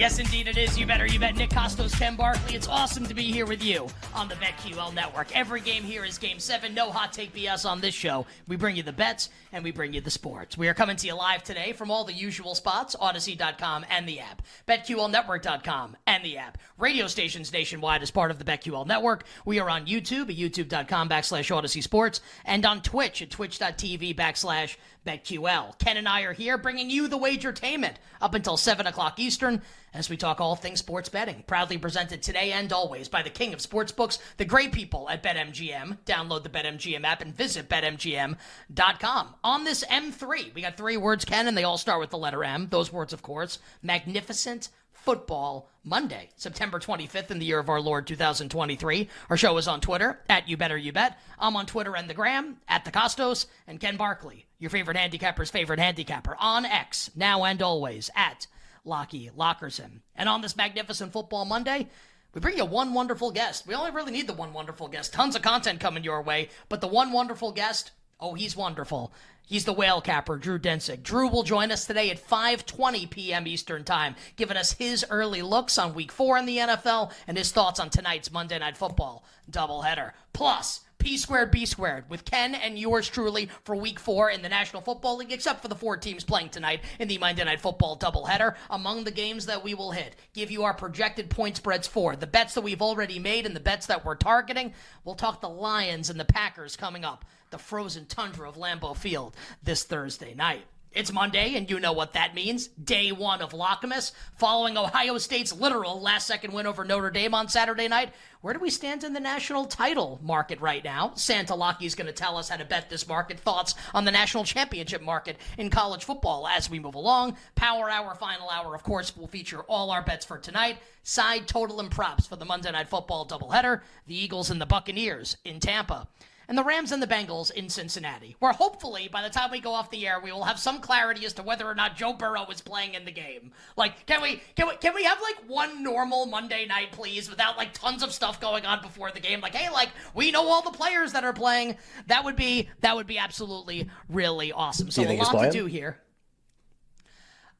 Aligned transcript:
Yes, 0.00 0.18
indeed 0.18 0.48
it 0.48 0.56
is. 0.56 0.78
You 0.78 0.86
better, 0.86 1.04
you 1.04 1.18
bet. 1.18 1.36
Nick 1.36 1.50
Kostos, 1.50 1.92
Ken 1.92 2.16
Barkley. 2.16 2.54
It's 2.54 2.66
awesome 2.66 3.04
to 3.04 3.12
be 3.12 3.24
here 3.24 3.44
with 3.44 3.62
you 3.62 3.86
on 4.14 4.28
the 4.28 4.34
BetQL 4.36 4.94
network. 4.94 5.36
Every 5.36 5.60
game 5.60 5.82
here 5.82 6.06
is 6.06 6.16
game 6.16 6.38
seven. 6.38 6.72
No 6.72 6.90
hot 6.90 7.12
take 7.12 7.34
BS 7.34 7.68
on 7.68 7.82
this 7.82 7.92
show. 7.92 8.24
We 8.48 8.56
bring 8.56 8.76
you 8.76 8.82
the 8.82 8.94
bets 8.94 9.28
and 9.52 9.62
we 9.62 9.72
bring 9.72 9.92
you 9.92 10.00
the 10.00 10.10
sports. 10.10 10.56
We 10.56 10.68
are 10.68 10.74
coming 10.74 10.96
to 10.96 11.06
you 11.06 11.14
live 11.14 11.42
today 11.42 11.74
from 11.74 11.90
all 11.90 12.04
the 12.04 12.14
usual 12.14 12.54
spots 12.54 12.96
Audacy.com 12.96 13.84
and 13.90 14.08
the 14.08 14.20
app, 14.20 14.40
BetQLNetwork.com 14.66 15.98
and 16.06 16.24
the 16.24 16.38
app, 16.38 16.56
radio 16.78 17.06
stations 17.06 17.52
nationwide 17.52 18.00
as 18.00 18.10
part 18.10 18.30
of 18.30 18.38
the 18.38 18.44
BetQL 18.44 18.86
network. 18.86 19.24
We 19.44 19.58
are 19.60 19.68
on 19.68 19.84
YouTube 19.84 20.30
at 20.30 20.36
YouTube.com 20.36 21.10
backslash 21.10 21.54
Audacy 21.54 21.82
Sports 21.82 22.22
and 22.46 22.64
on 22.64 22.80
Twitch 22.80 23.20
at 23.20 23.28
Twitch.tv 23.28 24.16
backslash 24.16 24.76
BetQL. 25.06 25.78
Ken 25.78 25.98
and 25.98 26.08
I 26.08 26.22
are 26.22 26.32
here 26.32 26.56
bringing 26.56 26.88
you 26.88 27.06
the 27.06 27.18
wagertainment 27.18 27.96
up 28.20 28.34
until 28.34 28.56
7 28.56 28.86
o'clock 28.86 29.18
Eastern 29.18 29.60
as 29.92 30.08
we 30.08 30.16
talk 30.16 30.40
all 30.40 30.56
things 30.56 30.78
sports 30.78 31.08
betting. 31.08 31.44
Proudly 31.46 31.78
presented 31.78 32.22
today 32.22 32.52
and 32.52 32.72
always 32.72 33.08
by 33.08 33.22
the 33.22 33.30
king 33.30 33.52
of 33.52 33.60
sportsbooks, 33.60 34.18
the 34.36 34.44
great 34.44 34.72
people 34.72 35.08
at 35.08 35.22
BetMGM. 35.22 35.98
Download 36.04 36.42
the 36.42 36.48
BetMGM 36.48 37.04
app 37.04 37.22
and 37.22 37.34
visit 37.34 37.68
BetMGM.com. 37.68 39.34
On 39.44 39.64
this 39.64 39.84
M3, 39.84 40.54
we 40.54 40.62
got 40.62 40.76
three 40.76 40.96
words, 40.96 41.24
Ken, 41.24 41.48
and 41.48 41.56
they 41.56 41.64
all 41.64 41.78
start 41.78 42.00
with 42.00 42.10
the 42.10 42.18
letter 42.18 42.44
M. 42.44 42.68
Those 42.70 42.92
words, 42.92 43.12
of 43.12 43.22
course, 43.22 43.58
magnificent 43.82 44.68
Football 44.92 45.70
Monday, 45.82 46.28
September 46.36 46.78
25th 46.78 47.30
in 47.30 47.38
the 47.38 47.46
year 47.46 47.58
of 47.58 47.70
our 47.70 47.80
Lord 47.80 48.06
2023. 48.06 49.08
Our 49.30 49.36
show 49.36 49.56
is 49.56 49.66
on 49.66 49.80
Twitter 49.80 50.20
at 50.28 50.46
You 50.46 50.58
Better 50.58 50.76
You 50.76 50.92
Bet. 50.92 51.18
I'm 51.38 51.56
on 51.56 51.64
Twitter 51.64 51.96
and 51.96 52.08
the 52.08 52.14
Gram 52.14 52.58
at 52.68 52.84
the 52.84 52.90
Kostos 52.90 53.46
and 53.66 53.80
Ken 53.80 53.96
Barkley, 53.96 54.44
your 54.58 54.68
favorite 54.68 54.98
handicapper's 54.98 55.50
favorite 55.50 55.78
handicapper 55.78 56.36
on 56.38 56.66
X 56.66 57.10
now 57.16 57.44
and 57.44 57.62
always 57.62 58.10
at 58.14 58.46
Lockie 58.84 59.30
Lockerson. 59.36 60.00
And 60.14 60.28
on 60.28 60.40
this 60.40 60.56
magnificent 60.56 61.12
Football 61.12 61.44
Monday, 61.44 61.88
we 62.32 62.40
bring 62.40 62.56
you 62.56 62.64
one 62.64 62.94
wonderful 62.94 63.32
guest. 63.32 63.66
We 63.66 63.74
only 63.74 63.90
really 63.90 64.12
need 64.12 64.26
the 64.26 64.32
one 64.32 64.52
wonderful 64.52 64.88
guest. 64.88 65.12
Tons 65.12 65.34
of 65.34 65.42
content 65.42 65.80
coming 65.80 66.04
your 66.04 66.22
way, 66.22 66.48
but 66.68 66.80
the 66.80 66.86
one 66.86 67.12
wonderful 67.12 67.52
guest, 67.52 67.90
oh, 68.20 68.34
he's 68.34 68.56
wonderful. 68.56 69.12
He's 69.46 69.64
the 69.64 69.72
whale 69.72 70.00
capper, 70.00 70.36
Drew 70.36 70.60
Dinsick. 70.60 71.02
Drew 71.02 71.28
will 71.28 71.42
join 71.42 71.72
us 71.72 71.84
today 71.84 72.08
at 72.10 72.24
5:20 72.24 73.10
p.m. 73.10 73.48
Eastern 73.48 73.82
Time, 73.82 74.14
giving 74.36 74.56
us 74.56 74.74
his 74.74 75.04
early 75.10 75.42
looks 75.42 75.76
on 75.76 75.92
Week 75.92 76.12
Four 76.12 76.38
in 76.38 76.46
the 76.46 76.58
NFL 76.58 77.10
and 77.26 77.36
his 77.36 77.50
thoughts 77.50 77.80
on 77.80 77.90
tonight's 77.90 78.30
Monday 78.30 78.60
Night 78.60 78.76
Football 78.76 79.24
doubleheader. 79.50 80.12
Plus. 80.32 80.82
P 81.00 81.16
squared 81.16 81.50
B 81.50 81.66
squared 81.66 82.08
with 82.08 82.24
Ken 82.24 82.54
and 82.54 82.78
yours 82.78 83.08
truly 83.08 83.48
for 83.64 83.74
week 83.74 83.98
four 83.98 84.30
in 84.30 84.42
the 84.42 84.48
National 84.48 84.82
Football 84.82 85.16
League, 85.16 85.32
except 85.32 85.62
for 85.62 85.68
the 85.68 85.74
four 85.74 85.96
teams 85.96 86.22
playing 86.22 86.50
tonight 86.50 86.82
in 86.98 87.08
the 87.08 87.18
Monday 87.18 87.42
Night 87.42 87.60
Football 87.60 87.98
doubleheader. 87.98 88.54
Among 88.68 89.04
the 89.04 89.10
games 89.10 89.46
that 89.46 89.64
we 89.64 89.74
will 89.74 89.90
hit, 89.90 90.14
give 90.34 90.50
you 90.50 90.62
our 90.62 90.74
projected 90.74 91.30
point 91.30 91.56
spreads 91.56 91.88
for 91.88 92.14
the 92.14 92.26
bets 92.26 92.54
that 92.54 92.60
we've 92.60 92.82
already 92.82 93.18
made 93.18 93.46
and 93.46 93.56
the 93.56 93.60
bets 93.60 93.86
that 93.86 94.04
we're 94.04 94.14
targeting. 94.14 94.74
We'll 95.04 95.14
talk 95.14 95.40
the 95.40 95.48
Lions 95.48 96.10
and 96.10 96.20
the 96.20 96.24
Packers 96.24 96.76
coming 96.76 97.04
up, 97.04 97.24
the 97.50 97.58
frozen 97.58 98.06
tundra 98.06 98.48
of 98.48 98.56
Lambeau 98.56 98.94
Field 98.94 99.34
this 99.62 99.84
Thursday 99.84 100.34
night. 100.34 100.66
It's 100.92 101.12
Monday, 101.12 101.54
and 101.54 101.70
you 101.70 101.78
know 101.78 101.92
what 101.92 102.14
that 102.14 102.34
means. 102.34 102.66
Day 102.66 103.12
one 103.12 103.42
of 103.42 103.52
Lockmas, 103.52 104.10
following 104.34 104.76
Ohio 104.76 105.18
State's 105.18 105.52
literal 105.52 106.00
last 106.00 106.26
second 106.26 106.52
win 106.52 106.66
over 106.66 106.84
Notre 106.84 107.12
Dame 107.12 107.32
on 107.32 107.46
Saturday 107.46 107.86
night. 107.86 108.12
Where 108.40 108.54
do 108.54 108.58
we 108.58 108.70
stand 108.70 109.04
in 109.04 109.12
the 109.12 109.20
national 109.20 109.66
title 109.66 110.18
market 110.20 110.60
right 110.60 110.82
now? 110.82 111.12
Santa 111.14 111.54
Lockie's 111.54 111.94
going 111.94 112.08
to 112.08 112.12
tell 112.12 112.36
us 112.36 112.48
how 112.48 112.56
to 112.56 112.64
bet 112.64 112.90
this 112.90 113.06
market, 113.06 113.38
thoughts 113.38 113.76
on 113.94 114.04
the 114.04 114.10
national 114.10 114.42
championship 114.42 115.00
market 115.00 115.36
in 115.56 115.70
college 115.70 116.02
football 116.02 116.48
as 116.48 116.68
we 116.68 116.80
move 116.80 116.96
along. 116.96 117.36
Power 117.54 117.88
Hour, 117.88 118.16
final 118.16 118.50
hour, 118.50 118.74
of 118.74 118.82
course, 118.82 119.16
will 119.16 119.28
feature 119.28 119.60
all 119.68 119.92
our 119.92 120.02
bets 120.02 120.26
for 120.26 120.38
tonight. 120.38 120.78
Side 121.04 121.46
total 121.46 121.78
and 121.78 121.92
props 121.92 122.26
for 122.26 122.34
the 122.34 122.44
Monday 122.44 122.72
Night 122.72 122.88
Football 122.88 123.28
doubleheader. 123.28 123.82
The 124.08 124.20
Eagles 124.20 124.50
and 124.50 124.60
the 124.60 124.66
Buccaneers 124.66 125.36
in 125.44 125.60
Tampa 125.60 126.08
and 126.50 126.58
the 126.58 126.64
Rams 126.64 126.90
and 126.90 127.00
the 127.00 127.06
Bengals 127.06 127.52
in 127.52 127.68
Cincinnati, 127.68 128.34
where 128.40 128.52
hopefully 128.52 129.08
by 129.10 129.22
the 129.22 129.30
time 129.30 129.52
we 129.52 129.60
go 129.60 129.72
off 129.72 129.88
the 129.90 130.08
air, 130.08 130.18
we 130.20 130.32
will 130.32 130.42
have 130.42 130.58
some 130.58 130.80
clarity 130.80 131.24
as 131.24 131.32
to 131.34 131.44
whether 131.44 131.64
or 131.64 131.76
not 131.76 131.96
Joe 131.96 132.12
Burrow 132.12 132.44
is 132.50 132.60
playing 132.60 132.94
in 132.94 133.04
the 133.04 133.12
game. 133.12 133.52
Like, 133.76 134.04
can 134.06 134.20
we 134.20 134.42
can 134.56 134.66
we 134.66 134.76
can 134.78 134.92
we 134.92 135.04
have 135.04 135.22
like 135.22 135.48
one 135.48 135.84
normal 135.84 136.26
Monday 136.26 136.66
night, 136.66 136.90
please, 136.90 137.30
without 137.30 137.56
like 137.56 137.72
tons 137.72 138.02
of 138.02 138.12
stuff 138.12 138.40
going 138.40 138.66
on 138.66 138.82
before 138.82 139.12
the 139.12 139.20
game? 139.20 139.40
Like, 139.40 139.54
hey, 139.54 139.70
like 139.70 139.90
we 140.12 140.32
know 140.32 140.48
all 140.48 140.60
the 140.60 140.76
players 140.76 141.12
that 141.12 141.22
are 141.22 141.32
playing. 141.32 141.76
That 142.08 142.24
would 142.24 142.34
be 142.34 142.68
that 142.80 142.96
would 142.96 143.06
be 143.06 143.16
absolutely 143.16 143.88
really 144.08 144.50
awesome. 144.50 144.90
So 144.90 145.02
a 145.02 145.16
lot 145.18 145.44
to 145.44 145.50
do 145.52 145.66
here. 145.66 146.00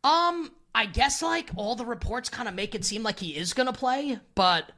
Um, 0.02 0.50
I 0.74 0.86
guess 0.86 1.22
like 1.22 1.50
all 1.54 1.76
the 1.76 1.86
reports 1.86 2.28
kind 2.28 2.48
of 2.48 2.56
make 2.56 2.74
it 2.74 2.84
seem 2.84 3.04
like 3.04 3.20
he 3.20 3.36
is 3.36 3.54
gonna 3.54 3.72
play, 3.72 4.18
but 4.34 4.72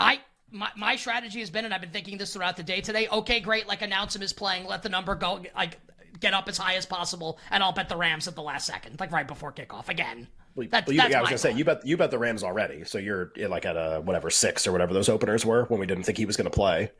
I 0.00 0.18
my, 0.52 0.68
my 0.76 0.96
strategy 0.96 1.40
has 1.40 1.50
been, 1.50 1.64
and 1.64 1.74
I've 1.74 1.80
been 1.80 1.90
thinking 1.90 2.18
this 2.18 2.34
throughout 2.34 2.56
the 2.56 2.62
day 2.62 2.80
today. 2.80 3.08
Okay, 3.10 3.40
great. 3.40 3.66
Like 3.66 3.82
announce 3.82 4.14
him 4.14 4.22
as 4.22 4.32
playing, 4.32 4.66
let 4.66 4.82
the 4.82 4.88
number 4.88 5.14
go, 5.14 5.42
like 5.56 5.78
get 6.20 6.34
up 6.34 6.48
as 6.48 6.58
high 6.58 6.74
as 6.74 6.86
possible, 6.86 7.38
and 7.50 7.62
I'll 7.62 7.72
bet 7.72 7.88
the 7.88 7.96
Rams 7.96 8.28
at 8.28 8.34
the 8.34 8.42
last 8.42 8.66
second, 8.66 9.00
like 9.00 9.10
right 9.10 9.26
before 9.26 9.52
kickoff 9.52 9.88
again. 9.88 10.28
Well, 10.54 10.68
that, 10.70 10.86
well, 10.86 10.94
you, 10.94 11.02
yeah, 11.08 11.18
I 11.18 11.20
was 11.22 11.30
gonna 11.30 11.38
say 11.38 11.52
you 11.52 11.64
bet 11.64 11.86
you 11.86 11.96
bet 11.96 12.10
the 12.10 12.18
Rams 12.18 12.44
already, 12.44 12.84
so 12.84 12.98
you're 12.98 13.32
like 13.36 13.64
at 13.64 13.76
a 13.76 14.00
whatever 14.02 14.28
six 14.30 14.66
or 14.66 14.72
whatever 14.72 14.92
those 14.92 15.08
openers 15.08 15.46
were 15.46 15.64
when 15.64 15.80
we 15.80 15.86
didn't 15.86 16.04
think 16.04 16.18
he 16.18 16.26
was 16.26 16.36
going 16.36 16.50
to 16.50 16.54
play. 16.54 16.90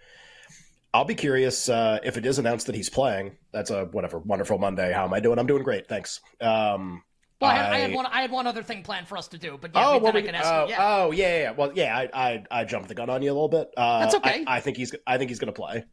I'll 0.94 1.04
be 1.04 1.14
curious 1.14 1.68
uh, 1.68 1.98
if 2.02 2.16
it 2.16 2.26
is 2.26 2.38
announced 2.38 2.66
that 2.66 2.74
he's 2.74 2.90
playing. 2.90 3.36
That's 3.52 3.70
a 3.70 3.86
whatever 3.86 4.18
wonderful 4.18 4.58
Monday. 4.58 4.92
How 4.92 5.04
am 5.04 5.14
I 5.14 5.20
doing? 5.20 5.38
I'm 5.38 5.46
doing 5.46 5.62
great, 5.62 5.88
thanks. 5.88 6.20
Um, 6.40 7.02
well, 7.42 7.50
I, 7.50 7.74
I, 7.74 7.78
had 7.78 7.94
one. 7.94 8.06
I 8.06 8.22
had 8.22 8.30
one 8.30 8.46
other 8.46 8.62
thing 8.62 8.82
planned 8.82 9.08
for 9.08 9.16
us 9.16 9.28
to 9.28 9.38
do, 9.38 9.58
but 9.60 9.72
yeah, 9.74 9.86
oh, 9.86 9.98
well, 9.98 10.12
we, 10.12 10.20
I 10.20 10.22
can 10.22 10.34
ask 10.34 10.48
oh, 10.50 10.64
you. 10.64 10.70
Yeah. 10.70 10.78
Oh, 10.80 11.10
yeah, 11.10 11.38
yeah. 11.38 11.50
Well, 11.52 11.72
yeah, 11.74 11.96
I, 11.96 12.08
I, 12.12 12.44
I 12.50 12.64
jumped 12.64 12.88
the 12.88 12.94
gun 12.94 13.10
on 13.10 13.22
you 13.22 13.30
a 13.30 13.34
little 13.34 13.48
bit. 13.48 13.70
Uh, 13.76 14.00
That's 14.00 14.14
okay. 14.16 14.44
I, 14.46 14.56
I, 14.56 14.60
think 14.60 14.76
he's, 14.76 14.94
I 15.06 15.18
think 15.18 15.30
he's 15.30 15.38
going 15.38 15.52
to 15.52 15.60
play, 15.60 15.84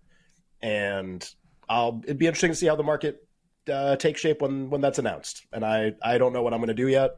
and 0.61 1.27
I'll. 1.67 2.01
It'd 2.03 2.17
be 2.17 2.27
interesting 2.27 2.51
to 2.51 2.55
see 2.55 2.67
how 2.67 2.75
the 2.75 2.83
market 2.83 3.27
uh, 3.71 3.95
takes 3.95 4.21
shape 4.21 4.41
when 4.41 4.69
when 4.69 4.81
that's 4.81 4.99
announced. 4.99 5.45
And 5.51 5.65
I, 5.65 5.93
I 6.01 6.17
don't 6.17 6.33
know 6.33 6.41
what 6.41 6.53
I'm 6.53 6.59
going 6.59 6.69
to 6.69 6.73
do 6.73 6.87
yet. 6.87 7.11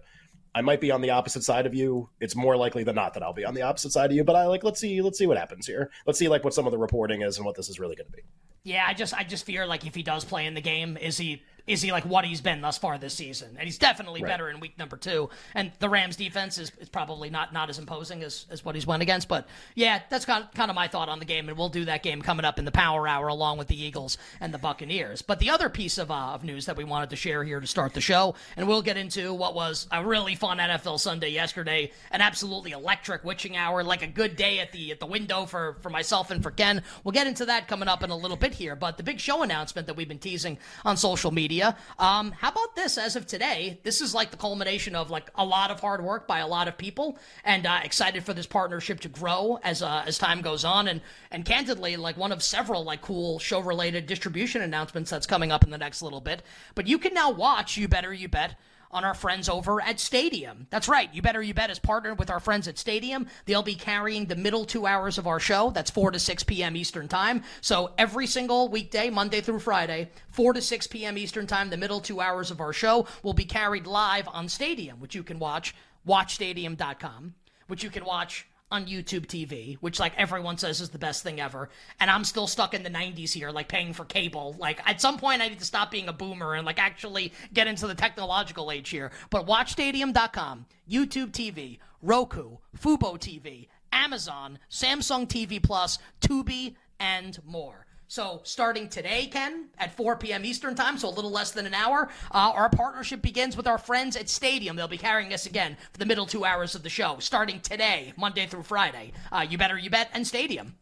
I 0.54 0.62
might 0.62 0.82
be 0.82 0.92
on 0.92 1.02
the 1.02 1.12
opposite 1.12 1.44
side 1.44 1.66
of 1.66 1.74
you. 1.74 2.10
It's 2.20 2.36
more 2.36 2.58
likely 2.58 2.84
than 2.84 2.96
not 2.96 3.14
that 3.14 3.24
I'll 3.24 3.34
be 3.34 3.46
on 3.46 3.54
the 3.54 3.62
opposite 3.62 3.94
side 3.94 4.12
of 4.12 4.16
you. 4.16 4.24
But 4.24 4.36
I 4.36 4.46
like 4.48 4.64
let's 4.64 4.80
see, 4.80 5.02
let's 5.02 5.18
see 5.18 5.28
what 5.28 5.38
happens 5.38 5.66
here. 5.66 5.92
Let's 6.06 6.20
see 6.20 6.28
like 6.28 6.44
what 6.44 6.54
some 6.54 6.66
of 6.66 6.72
the 6.72 6.78
reporting 6.78 7.22
is 7.22 7.38
and 7.38 7.46
what 7.46 7.56
this 7.56 7.70
is 7.70 7.80
really 7.80 7.96
going 7.96 8.08
to 8.08 8.12
be. 8.12 8.24
Yeah, 8.64 8.86
I 8.86 8.94
just 8.94 9.14
I 9.14 9.24
just 9.24 9.46
fear 9.46 9.66
like 9.66 9.86
if 9.88 9.96
he 9.96 10.04
does 10.04 10.26
play 10.26 10.46
in 10.46 10.54
the 10.54 10.62
game, 10.62 10.98
is 10.98 11.18
he 11.18 11.42
is 11.68 11.82
he 11.82 11.92
like 11.92 12.06
what 12.06 12.26
he's 12.26 12.42
been 12.42 12.62
thus 12.62 12.78
far 12.78 12.98
this 12.98 13.14
season? 13.14 13.50
And 13.58 13.66
he's 13.66 13.78
definitely 13.78 14.22
right. 14.22 14.30
better 14.30 14.50
in 14.50 14.60
week 14.60 14.78
number 14.78 14.98
two. 14.98 15.30
And 15.54 15.72
the 15.80 15.90
Rams 15.90 16.16
defense 16.16 16.58
is, 16.58 16.72
is 16.80 16.90
probably 16.90 17.30
not 17.30 17.54
not 17.54 17.70
as 17.70 17.80
imposing 17.80 18.24
as, 18.24 18.46
as 18.50 18.66
what 18.66 18.76
he's 18.76 18.88
went 18.88 19.02
against. 19.02 19.28
But 19.28 19.48
yeah, 19.76 20.02
that's 20.10 20.26
kind 20.26 20.44
of, 20.44 20.54
kind 20.54 20.70
of 20.70 20.76
my 20.76 20.88
thought 20.88 21.10
on 21.10 21.20
the 21.20 21.26
game. 21.26 21.50
And 21.50 21.58
we'll 21.58 21.70
do 21.70 21.86
that 21.86 22.04
game 22.04 22.22
coming 22.22 22.46
up 22.46 22.60
in 22.60 22.66
the 22.66 22.72
Power 22.72 23.08
Hour 23.08 23.28
along 23.28 23.58
with 23.58 23.68
the 23.68 23.82
Eagles 23.82 24.18
and 24.40 24.54
the 24.54 24.58
Buccaneers. 24.58 25.22
But 25.22 25.40
the 25.40 25.50
other 25.50 25.70
piece 25.70 25.98
of, 25.98 26.12
uh, 26.12 26.32
of 26.34 26.44
news 26.44 26.66
that 26.66 26.78
we 26.78 26.84
wanted 26.84 27.12
to 27.12 27.16
share 27.16 27.44
here 27.44 27.60
to 27.60 27.68
start 27.68 27.94
the 27.94 28.02
show, 28.02 28.36
and 28.58 28.68
we'll 28.68 28.82
get 28.82 28.98
into 28.98 29.34
what 29.34 29.54
was 29.54 29.88
a 29.92 30.04
really 30.04 30.36
fun 30.36 30.58
NFL 30.58 31.00
Sunday 31.00 31.30
yesterday, 31.30 31.92
an 32.12 32.22
absolutely 32.22 32.72
electric 32.72 33.24
witching 33.24 33.56
hour, 33.56 33.84
like 33.84 34.02
a 34.02 34.08
good 34.08 34.36
day 34.36 34.60
at 34.60 34.72
the 34.72 34.92
at 34.92 35.00
the 35.00 35.06
window 35.06 35.46
for 35.46 35.78
for 35.82 35.90
myself 35.90 36.32
and 36.32 36.42
for 36.42 36.52
Ken. 36.52 36.82
We'll 37.04 37.12
get 37.12 37.28
into 37.28 37.46
that 37.46 37.68
coming 37.68 37.88
up 37.88 38.04
in 38.04 38.10
a 38.10 38.18
little 38.18 38.38
bit 38.38 38.54
here. 38.54 38.76
But 38.76 38.98
the 38.98 39.04
big 39.04 39.20
show 39.20 39.44
announcement 39.44 39.88
that 39.88 39.96
we've 39.96 40.08
been 40.08 40.20
teasing 40.20 40.58
on 40.84 40.98
social 40.98 41.32
media 41.32 41.51
media. 41.52 41.76
Um, 42.00 42.32
how 42.32 42.50
about 42.50 42.78
this? 42.78 42.98
As 42.98 43.18
of 43.18 43.28
today, 43.28 43.78
this 43.84 44.00
is 44.00 44.16
like 44.16 44.32
the 44.32 44.38
culmination 44.38 44.96
of 44.96 45.10
like 45.10 45.30
a 45.36 45.44
lot 45.44 45.70
of 45.70 45.82
hard 45.82 46.02
work 46.02 46.26
by 46.26 46.40
a 46.40 46.48
lot 46.48 46.70
of 46.70 46.78
people, 46.78 47.18
and 47.44 47.66
uh, 47.66 47.82
excited 47.84 48.24
for 48.24 48.34
this 48.34 48.48
partnership 48.48 49.02
to 49.02 49.10
grow 49.10 49.60
as 49.62 49.82
uh, 49.82 50.04
as 50.08 50.18
time 50.18 50.42
goes 50.42 50.64
on. 50.64 50.88
And 50.88 51.02
and 51.30 51.44
candidly, 51.44 51.98
like 51.98 52.16
one 52.16 52.32
of 52.32 52.42
several 52.42 52.86
like 52.86 53.02
cool 53.02 53.38
show 53.40 53.60
related 53.60 54.06
distribution 54.06 54.62
announcements 54.62 55.12
that's 55.12 55.28
coming 55.28 55.52
up 55.52 55.66
in 55.66 55.72
the 55.72 55.78
next 55.78 56.02
little 56.02 56.22
bit. 56.22 56.42
But 56.74 56.88
you 56.88 56.98
can 56.98 57.14
now 57.14 57.32
watch 57.32 57.76
You 57.76 57.90
Better 57.90 58.14
You 58.14 58.30
Bet 58.30 58.56
on 58.92 59.04
our 59.04 59.14
friends 59.14 59.50
over 59.50 59.82
at 59.82 60.00
Stadium. 60.00 60.68
That's 60.70 60.88
right. 60.88 61.14
You 61.14 61.22
Better 61.22 61.42
You 61.42 61.54
Bet 61.54 61.70
is 61.70 61.80
partnered 61.80 62.20
with 62.20 62.30
our 62.30 62.40
friends 62.40 62.68
at 62.68 62.78
Stadium. 62.78 63.28
They'll 63.46 63.64
be 63.64 63.76
carrying 63.76 64.26
the 64.26 64.36
middle 64.36 64.66
two 64.66 64.86
hours 64.86 65.18
of 65.18 65.28
our 65.28 65.40
show. 65.40 65.72
That's 65.72 65.92
4 65.92 66.12
to 66.12 66.20
6 66.20 66.44
p.m. 66.44 66.76
Eastern 66.76 67.08
Time. 67.08 67.44
So 67.62 67.94
every 67.98 68.28
single 68.28 68.68
weekday, 68.68 69.10
Monday 69.10 69.42
through 69.42 69.60
Friday, 69.60 70.10
4 70.30 70.54
to 70.54 70.62
6 70.62 70.88
p.m. 70.88 71.18
Eastern 71.18 71.48
Time, 71.48 71.70
the 71.70 71.78
middle 71.78 72.02
two 72.02 72.22
hours 72.22 72.52
of 72.52 72.62
our 72.62 72.74
show 72.74 73.08
will 73.24 73.34
be 73.34 73.46
carried 73.46 73.88
live 73.88 74.28
on 74.28 74.50
Stadium, 74.50 75.00
which 75.00 75.16
you 75.16 75.24
can 75.24 75.40
watch, 75.40 75.74
watchstadium.com, 76.08 77.34
which 77.68 77.84
you 77.84 77.90
can 77.90 78.06
watch 78.06 78.46
on 78.72 78.86
YouTube 78.86 79.28
TV, 79.28 79.78
which 79.82 80.00
like 80.00 80.18
everyone 80.18 80.58
says 80.58 80.82
is 80.82 80.90
the 80.90 80.98
best 80.98 81.24
thing 81.24 81.40
ever. 81.40 81.70
And 82.00 82.10
I'm 82.10 82.24
still 82.24 82.48
stuck 82.48 82.74
in 82.74 82.84
the 82.84 82.90
90s 82.90 83.34
here, 83.34 83.52
like 83.52 83.68
paying 83.68 83.94
for 83.94 84.06
cable. 84.06 84.56
Like 84.58 84.82
at 84.90 85.02
some 85.02 85.18
point 85.18 85.42
I 85.42 85.50
need 85.50 85.60
to 85.60 85.66
stop 85.66 85.92
being 85.92 86.08
a 86.08 86.14
boomer 86.14 86.56
and 86.56 86.66
like 86.66 86.80
actually 86.80 87.34
get 87.54 87.68
into 87.68 87.88
the 87.88 87.96
technological 87.96 88.72
age 88.72 88.90
here. 88.90 89.12
But 89.30 89.46
watchstadium.com, 89.46 90.66
YouTube 90.90 91.32
TV, 91.32 91.80
Roku, 92.02 92.58
Fubo 92.80 93.20
TV, 93.20 93.68
Amazon, 93.92 94.58
Samsung 94.70 95.28
TV 95.28 95.62
Plus, 95.62 96.00
Tubi, 96.22 96.76
and 97.00 97.40
more. 97.46 97.86
So, 98.12 98.42
starting 98.44 98.90
today, 98.90 99.28
Ken, 99.28 99.70
at 99.78 99.96
4 99.96 100.18
p.m. 100.18 100.44
Eastern 100.44 100.76
Time, 100.76 100.98
so 100.98 101.08
a 101.08 101.16
little 101.16 101.32
less 101.32 101.52
than 101.52 101.66
an 101.66 101.74
hour, 101.74 102.10
uh, 102.34 102.52
our 102.54 102.68
partnership 102.68 103.22
begins 103.22 103.56
with 103.56 103.68
our 103.68 103.78
friends 103.78 104.18
at 104.18 104.28
Stadium. 104.28 104.76
They'll 104.76 104.90
be 104.90 104.98
carrying 104.98 105.34
us 105.34 105.46
again 105.46 105.78
for 105.94 105.98
the 105.98 106.06
middle 106.06 106.26
two 106.26 106.44
hours 106.44 106.76
of 106.76 106.84
the 106.84 106.90
show, 106.90 107.20
starting 107.20 107.62
today, 107.62 108.12
Monday 108.18 108.48
through 108.48 108.64
Friday. 108.64 109.14
Uh, 109.32 109.48
you 109.50 109.58
better, 109.58 109.78
you 109.78 109.90
bet, 109.90 110.10
and 110.14 110.28
Stadium. 110.28 110.76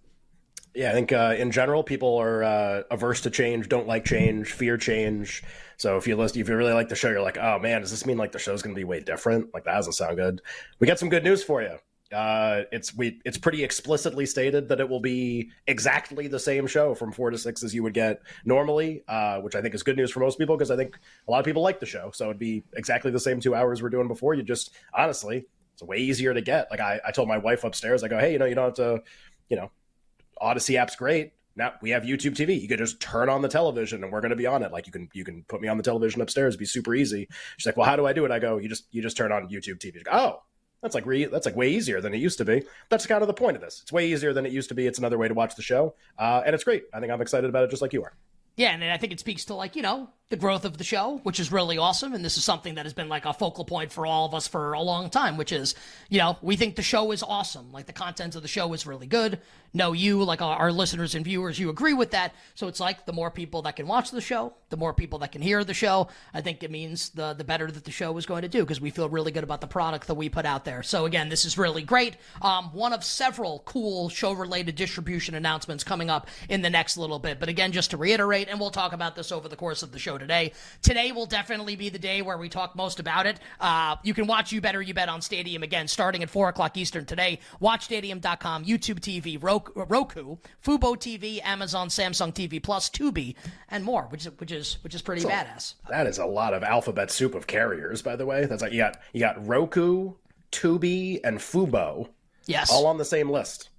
Yeah, 0.74 0.90
I 0.90 0.94
think 0.94 1.12
uh, 1.12 1.36
in 1.38 1.52
general, 1.52 1.84
people 1.84 2.18
are 2.18 2.44
uh, 2.44 2.81
averse 2.90 3.22
to 3.22 3.30
change, 3.30 3.70
don't 3.70 3.86
like 3.86 4.06
change, 4.06 4.52
fear 4.54 4.76
change. 4.76 5.44
So 5.78 5.98
if 5.98 6.08
you 6.08 6.16
listen, 6.16 6.42
if 6.42 6.50
you 6.50 6.56
really 6.56 6.74
like 6.74 6.90
the 6.90 6.96
show, 6.96 7.12
you're 7.12 7.22
like, 7.22 7.38
oh 7.38 7.60
man, 7.60 7.81
does 7.81 7.92
this 7.92 8.08
mean 8.08 8.18
like 8.18 8.31
the 8.31 8.40
show's 8.40 8.64
going 8.64 8.74
to 8.74 8.80
be 8.80 8.86
way 8.86 9.02
different? 9.02 9.54
Like 9.54 9.66
that 9.66 9.76
doesn't 9.76 9.94
sound 9.94 10.18
good. 10.18 10.42
We 10.80 10.88
got 10.88 10.98
some 10.98 11.10
good 11.10 11.24
news 11.24 11.44
for 11.44 11.62
you. 11.62 11.78
Uh, 12.13 12.63
it's 12.71 12.95
we 12.95 13.21
it's 13.23 13.38
pretty 13.38 13.63
explicitly 13.63 14.25
stated 14.25 14.67
that 14.69 14.79
it 14.79 14.89
will 14.89 15.00
be 15.00 15.51
exactly 15.67 16.27
the 16.27 16.39
same 16.39 16.65
show 16.65 16.95
from 16.95 17.11
four 17.11 17.29
to 17.29 17.38
six 17.38 17.63
as 17.63 17.73
you 17.73 17.83
would 17.83 17.94
get 17.94 18.21
normally, 18.45 19.03
uh, 19.07 19.39
which 19.41 19.56
I 19.56 19.61
think 19.61 19.75
is 19.75 19.83
good 19.83 19.95
news 19.95 20.11
for 20.11 20.19
most 20.19 20.39
people 20.39 20.57
because 20.57 20.71
I 20.71 20.75
think 20.75 20.97
a 21.27 21.31
lot 21.31 21.39
of 21.39 21.45
people 21.45 21.61
like 21.61 21.79
the 21.79 21.85
show. 21.85 22.09
So 22.13 22.25
it'd 22.25 22.39
be 22.39 22.63
exactly 22.75 23.11
the 23.11 23.19
same 23.19 23.39
two 23.39 23.53
hours 23.53 23.81
we're 23.81 23.89
doing 23.89 24.07
before. 24.07 24.33
You 24.33 24.41
just 24.41 24.71
honestly, 24.94 25.45
it's 25.73 25.83
way 25.83 25.97
easier 25.97 26.33
to 26.33 26.41
get. 26.41 26.69
Like 26.71 26.79
I, 26.79 27.00
I 27.06 27.11
told 27.11 27.27
my 27.27 27.38
wife 27.38 27.63
upstairs, 27.63 28.03
I 28.03 28.07
go, 28.07 28.19
hey, 28.19 28.33
you 28.33 28.39
know, 28.39 28.45
you 28.45 28.56
don't 28.56 28.65
have 28.65 28.73
to, 28.75 29.03
you 29.50 29.57
know, 29.57 29.71
Audacy 30.41 30.75
app's 30.75 30.95
great. 30.95 31.33
Now 31.56 31.73
we 31.81 31.89
have 31.91 32.03
YouTube 32.03 32.35
TV. 32.35 32.59
You 32.59 32.67
could 32.67 32.79
just 32.79 33.00
turn 33.00 33.29
on 33.29 33.41
the 33.41 33.47
television 33.47 34.03
and 34.03 34.11
we're 34.11 34.21
going 34.21 34.31
to 34.31 34.35
be 34.35 34.47
on 34.47 34.63
it. 34.63 34.71
Like 34.71 34.88
you 34.88 34.94
can 34.94 35.09
you 35.13 35.23
can 35.23 35.44
put 35.44 35.61
me 35.61 35.67
on 35.67 35.77
the 35.77 35.83
television 35.83 36.21
upstairs. 36.21 36.53
It'd 36.53 36.59
be 36.59 36.65
super 36.65 36.95
easy. 36.95 37.27
She's 37.57 37.65
like, 37.65 37.77
well, 37.77 37.85
how 37.85 37.95
do 37.95 38.07
I 38.07 38.13
do 38.13 38.25
it? 38.25 38.31
I 38.31 38.39
go, 38.39 38.57
you 38.57 38.69
just 38.69 38.85
you 38.91 39.01
just 39.01 39.17
turn 39.17 39.31
on 39.31 39.50
YouTube 39.50 39.77
TV. 39.77 40.03
Go, 40.03 40.11
oh, 40.11 40.44
that's 40.81 40.96
like 40.96 41.06
re- 41.06 41.26
that's 41.26 41.46
like 41.46 41.56
way 41.56 41.70
easier 41.70 42.02
than 42.02 42.14
it 42.14 42.18
used 42.18 42.38
to 42.38 42.46
be. 42.46 42.64
That's 42.90 43.06
kind 43.06 43.22
of 43.22 43.28
the 43.28 43.34
point 43.34 43.56
of 43.56 43.62
this. 43.62 43.80
It's 43.81 43.92
way 43.92 44.08
easier 44.08 44.34
than 44.34 44.46
it 44.46 44.52
used 44.52 44.70
to 44.70 44.76
be. 44.76 44.88
It's 44.88 45.00
another 45.00 45.18
way 45.18 45.28
to 45.28 45.34
watch 45.34 45.56
the 45.56 45.62
show, 45.62 45.96
uh, 46.18 46.42
and 46.46 46.54
it's 46.54 46.64
great. 46.64 46.84
I 46.94 47.00
think 47.00 47.12
I'm 47.12 47.22
excited 47.22 47.50
about 47.50 47.64
it, 47.64 47.70
just 47.70 47.81
like 47.81 47.94
you 47.94 48.04
are. 48.04 48.14
Yeah, 48.56 48.72
and 48.72 48.84
I 48.84 48.98
think 48.98 49.14
it 49.14 49.20
speaks 49.20 49.46
to 49.46 49.54
like 49.54 49.76
you 49.76 49.81
know 49.81 50.10
the 50.30 50.38
growth 50.38 50.64
of 50.64 50.78
the 50.78 50.84
show, 50.84 51.20
which 51.24 51.40
is 51.40 51.52
really 51.52 51.80
awesome. 51.80 52.14
And 52.14 52.24
this 52.24 52.38
is 52.38 52.44
something 52.44 52.76
that 52.76 52.86
has 52.86 52.94
been 52.94 53.10
like 53.10 53.26
a 53.26 53.34
focal 53.34 53.66
point 53.66 53.92
for 53.92 54.06
all 54.06 54.28
of 54.28 54.36
us 54.36 54.48
for 54.48 54.74
a 54.74 54.81
long 54.81 55.10
time, 55.10 55.38
which 55.38 55.52
is, 55.52 55.74
you 56.08 56.20
know, 56.20 56.38
we 56.44 56.56
think 56.56 56.76
the 56.76 56.84
show 56.84 57.12
is 57.12 57.24
awesome. 57.24 57.72
Like 57.72 57.88
the 57.88 57.94
content 57.94 58.36
of 58.36 58.44
the 58.44 58.48
show 58.48 58.72
is 58.74 58.86
really 58.86 59.08
good. 59.08 59.40
No, 59.74 59.92
you, 59.92 60.24
like 60.24 60.42
our, 60.42 60.72
listeners 60.72 61.16
and 61.16 61.26
viewers, 61.26 61.60
you 61.60 61.70
agree 61.70 61.94
with 61.94 62.12
that. 62.12 62.34
So 62.56 62.68
it's 62.68 62.80
like 62.80 63.06
the 63.06 63.14
more 63.14 63.31
people 63.31 63.64
that 63.64 63.76
can 63.76 63.88
watch 63.88 64.12
the 64.12 64.22
show, 64.22 64.54
the 64.70 64.78
more 64.78 64.94
people 64.94 65.20
that 65.20 65.31
can 65.31 65.42
hear 65.42 65.64
the 65.64 65.74
show, 65.74 66.10
I 66.34 66.42
think 66.42 66.64
it 66.64 66.72
means 66.72 67.10
the, 67.10 67.34
the 67.34 67.44
better 67.44 67.70
that 67.70 67.84
the 67.84 67.92
show 67.92 68.16
is 68.18 68.28
going 68.28 68.44
to 68.44 68.48
do 68.48 68.62
because 68.62 68.81
we 68.81 68.92
feel 68.92 69.10
really 69.10 69.31
good 69.31 69.44
about 69.44 69.62
the 69.62 69.68
product 69.68 70.08
that 70.08 70.14
we 70.14 70.30
put 70.30 70.46
out 70.46 70.64
there. 70.64 70.84
So 70.84 71.06
again, 71.06 71.30
this 71.30 71.44
is 71.44 71.58
really 71.58 71.84
great. 71.84 72.18
Um, 72.42 72.66
one 72.74 72.94
of 72.94 73.04
several 73.04 73.64
cool 73.66 74.10
show 74.10 74.34
related 74.34 74.76
distribution 74.76 75.34
announcements 75.34 75.84
coming 75.84 76.10
up 76.10 76.28
in 76.50 76.62
the 76.62 76.70
next 76.70 76.98
little 76.98 77.20
bit. 77.20 77.40
But 77.40 77.50
again, 77.50 77.72
just 77.72 77.92
to 77.92 77.98
reiterate, 77.98 78.48
and 78.48 78.60
we'll 78.60 78.70
talk 78.72 78.94
about 78.94 79.16
this 79.16 79.31
over 79.31 79.48
the 79.48 79.56
course 79.56 79.81
of 79.81 79.92
the 79.92 80.00
show 80.00 80.19
today. 80.19 80.51
Today 80.81 81.12
will 81.12 81.25
definitely 81.25 81.75
be 81.75 81.89
the 81.89 82.00
day 82.00 82.21
where 82.21 82.38
we 82.38 82.50
talk 82.50 82.75
most 82.75 83.00
about 83.00 83.25
it. 83.25 83.39
Uh, 83.60 83.95
you 84.04 84.13
can 84.13 84.27
watch 84.27 84.51
You 84.51 84.62
Better 84.62 84.81
You 84.81 84.94
Bet 84.94 85.10
on 85.10 85.21
Stadium 85.21 85.63
again 85.63 85.88
starting 85.88 86.21
at 86.21 86.30
4 86.30 86.50
o'clock 86.50 86.77
Eastern 86.77 87.06
today. 87.06 87.39
WatchStadium.com, 87.62 88.66
YouTube 88.66 89.00
TV, 89.00 89.42
Roku, 89.42 89.71
Roku 89.75 90.38
Fubo 90.63 90.95
TV, 90.95 91.42
Amazon, 91.44 91.88
Samsung 91.88 92.33
TV 92.33 92.62
Plus, 92.62 92.89
Tubi, 92.89 93.36
and 93.69 93.83
more, 93.83 94.04
which 94.10 94.25
is 94.25 94.39
which 94.39 94.51
is 94.51 94.77
which 94.83 94.94
is 94.94 95.01
pretty 95.01 95.21
so, 95.21 95.30
badass. 95.30 95.75
That 95.89 96.07
is 96.07 96.18
a 96.18 96.25
lot 96.25 96.54
of 96.54 96.63
alphabet 96.63 97.12
soup 97.12 97.36
of 97.36 97.48
carriers, 97.48 98.01
by 98.01 98.16
the 98.16 98.25
way. 98.25 98.45
That's 98.45 98.62
like 98.62 98.71
you 98.71 98.80
got 98.80 99.00
you 99.13 99.19
got 99.19 99.45
Roku, 99.48 100.13
Tubi, 100.51 101.19
and 101.24 101.39
Fubo. 101.39 102.10
Yes. 102.45 102.71
All 102.71 102.88
on 102.88 102.98
the 102.98 103.06
same 103.06 103.30
list. 103.30 103.69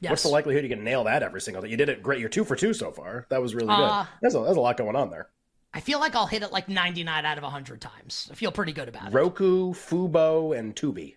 Yes. 0.00 0.10
What's 0.10 0.22
the 0.22 0.28
likelihood 0.28 0.64
you 0.64 0.68
can 0.68 0.82
nail 0.82 1.04
that 1.04 1.22
every 1.22 1.40
single 1.40 1.62
day? 1.62 1.68
You 1.68 1.76
did 1.76 1.88
it 1.88 2.02
great. 2.02 2.20
You're 2.20 2.28
two 2.28 2.44
for 2.44 2.56
two 2.56 2.74
so 2.74 2.90
far. 2.90 3.26
That 3.28 3.40
was 3.40 3.54
really 3.54 3.68
good. 3.68 3.74
Uh, 3.74 4.04
there's, 4.20 4.34
a, 4.34 4.40
there's 4.40 4.56
a 4.56 4.60
lot 4.60 4.76
going 4.76 4.96
on 4.96 5.10
there. 5.10 5.28
I 5.74 5.80
feel 5.80 5.98
like 5.98 6.14
I'll 6.14 6.26
hit 6.26 6.42
it 6.42 6.52
like 6.52 6.68
99 6.68 7.26
out 7.26 7.36
of 7.36 7.42
100 7.42 7.80
times. 7.80 8.28
I 8.30 8.34
feel 8.34 8.52
pretty 8.52 8.72
good 8.72 8.88
about 8.88 9.08
it. 9.08 9.12
Roku, 9.12 9.74
Fubo, 9.74 10.56
and 10.56 10.74
Tubi. 10.74 11.16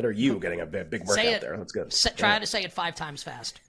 Her 0.00 0.12
you 0.12 0.38
getting 0.38 0.60
a 0.60 0.66
big, 0.66 0.88
big 0.88 1.04
workout 1.04 1.24
it, 1.24 1.40
there. 1.40 1.56
That's 1.56 1.72
good. 1.72 1.92
Say, 1.92 2.10
try 2.16 2.34
yeah. 2.34 2.38
to 2.38 2.46
say 2.46 2.62
it 2.62 2.72
five 2.72 2.94
times 2.94 3.24
fast. 3.24 3.60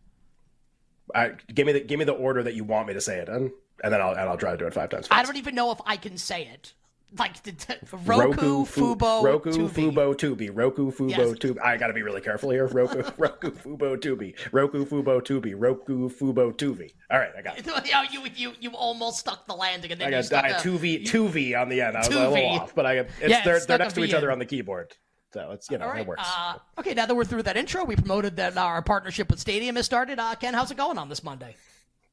I, 1.16 1.32
give 1.52 1.66
me 1.66 1.74
the 1.74 1.80
give 1.80 1.98
me 1.98 2.06
the 2.06 2.14
order 2.14 2.44
that 2.44 2.54
you 2.54 2.64
want 2.64 2.88
me 2.88 2.94
to 2.94 3.02
say 3.02 3.18
it 3.18 3.28
in, 3.28 3.52
and 3.84 3.92
then 3.92 4.00
I'll 4.00 4.12
and 4.12 4.22
I'll 4.22 4.38
try 4.38 4.52
to 4.52 4.58
do 4.58 4.68
it 4.68 4.74
five 4.74 4.92
times. 4.92 5.08
Fast. 5.08 5.20
I 5.20 5.24
don't 5.24 5.38
even 5.38 5.56
know 5.56 5.72
if 5.72 5.80
I 5.84 5.98
can 5.98 6.18
say 6.18 6.44
it 6.46 6.74
like 7.18 7.42
the 7.44 7.52
t- 7.52 7.74
Roku, 8.06 8.32
Roku 8.32 8.66
Fubo, 8.66 9.24
Roku, 9.24 9.52
Tubi. 9.52 9.70
Fubo, 9.70 10.16
Tubi, 10.16 10.50
Roku, 10.54 10.92
Fubo, 10.92 11.10
yes. 11.10 11.30
Tubi. 11.32 11.60
I 11.62 11.78
got 11.78 11.88
to 11.88 11.94
be 11.94 12.04
really 12.04 12.22
careful 12.22 12.50
here. 12.50 12.68
Roku, 12.68 13.04
Roku, 13.18 13.52
Fubo, 13.52 13.98
Tubi, 13.98 14.36
Roku, 14.52 14.86
Fubo, 14.86 15.22
Tubi, 15.22 15.54
Roku, 15.58 16.10
Fubo, 16.10 16.54
Tubi. 16.54 16.92
All 17.10 17.20
right, 17.20 17.32
I 17.38 17.42
got 17.42 17.58
it. 17.58 17.66
you, 18.14 18.24
you, 18.36 18.54
you 18.60 18.72
almost 18.72 19.20
stuck 19.20 19.46
the 19.48 19.56
landing, 19.56 19.92
and 19.92 20.02
then 20.02 20.14
I 20.14 20.22
got 20.22 20.46
I 20.46 20.54
Tuvi, 20.54 21.04
Tuvi 21.04 21.60
on 21.60 21.70
the 21.70 21.82
end. 21.82 21.98
I 21.98 22.00
was 22.00 22.08
a 22.08 22.30
little 22.30 22.46
off, 22.60 22.74
but 22.76 22.86
I 22.86 22.94
it's 22.94 23.12
yeah, 23.28 23.44
they're, 23.44 23.60
they're 23.60 23.78
next 23.78 23.94
to 23.94 24.04
each 24.04 24.14
other 24.14 24.32
on 24.32 24.40
the 24.40 24.46
keyboard. 24.46 24.96
So 25.34 25.52
it's 25.52 25.70
you 25.70 25.78
know 25.78 25.90
it 25.92 26.06
works. 26.06 26.24
Uh, 26.26 26.56
okay, 26.80 26.94
now 26.94 27.06
that 27.06 27.16
we're 27.16 27.24
through 27.24 27.44
that 27.44 27.56
intro, 27.56 27.86
we 27.86 27.96
promoted 27.96 28.36
that 28.38 28.58
our 28.58 28.82
partnership 28.82 29.30
with 29.30 29.40
Stadium 29.40 29.78
has 29.78 29.86
started. 29.86 30.20
Uh, 30.20 30.36
Ken, 30.36 30.54
how's 30.54 30.72
it 30.72 30.78
going 30.78 30.98
on 30.98 31.08
this 31.08 31.24
Monday? 31.24 31.56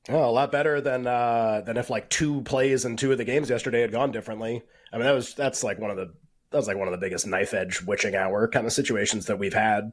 Oh, 0.08 0.28
a 0.28 0.32
lot 0.32 0.50
better 0.50 0.80
than 0.80 1.06
uh, 1.06 1.62
than 1.66 1.76
if 1.76 1.90
like 1.90 2.08
two 2.08 2.40
plays 2.42 2.84
and 2.84 2.98
two 2.98 3.12
of 3.12 3.18
the 3.18 3.24
games 3.24 3.50
yesterday 3.50 3.82
had 3.82 3.92
gone 3.92 4.10
differently. 4.10 4.62
I 4.92 4.96
mean, 4.96 5.04
that 5.04 5.12
was 5.12 5.34
that's 5.34 5.62
like 5.62 5.78
one 5.78 5.90
of 5.90 5.96
the 5.96 6.14
that 6.50 6.56
was 6.56 6.66
like 6.66 6.78
one 6.78 6.88
of 6.88 6.92
the 6.92 6.98
biggest 6.98 7.26
knife 7.26 7.52
edge 7.52 7.82
witching 7.82 8.14
hour 8.14 8.48
kind 8.48 8.66
of 8.66 8.72
situations 8.72 9.26
that 9.26 9.38
we've 9.38 9.52
had. 9.52 9.92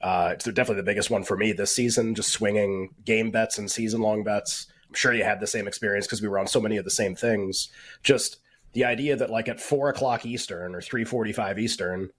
Uh, 0.00 0.30
it's 0.32 0.44
definitely 0.44 0.76
the 0.76 0.82
biggest 0.84 1.10
one 1.10 1.24
for 1.24 1.36
me 1.36 1.50
this 1.50 1.74
season. 1.74 2.14
Just 2.14 2.30
swinging 2.30 2.90
game 3.04 3.32
bets 3.32 3.58
and 3.58 3.68
season 3.68 4.00
long 4.00 4.22
bets. 4.22 4.68
I'm 4.88 4.94
sure 4.94 5.12
you 5.12 5.24
had 5.24 5.40
the 5.40 5.48
same 5.48 5.66
experience 5.66 6.06
because 6.06 6.22
we 6.22 6.28
were 6.28 6.38
on 6.38 6.46
so 6.46 6.60
many 6.60 6.76
of 6.76 6.84
the 6.84 6.90
same 6.90 7.16
things. 7.16 7.68
Just 8.04 8.36
the 8.72 8.84
idea 8.84 9.16
that 9.16 9.30
like 9.30 9.48
at 9.48 9.60
four 9.60 9.88
o'clock 9.88 10.24
Eastern 10.24 10.76
or 10.76 10.80
three 10.80 11.04
forty 11.04 11.32
five 11.32 11.58
Eastern, 11.58 12.10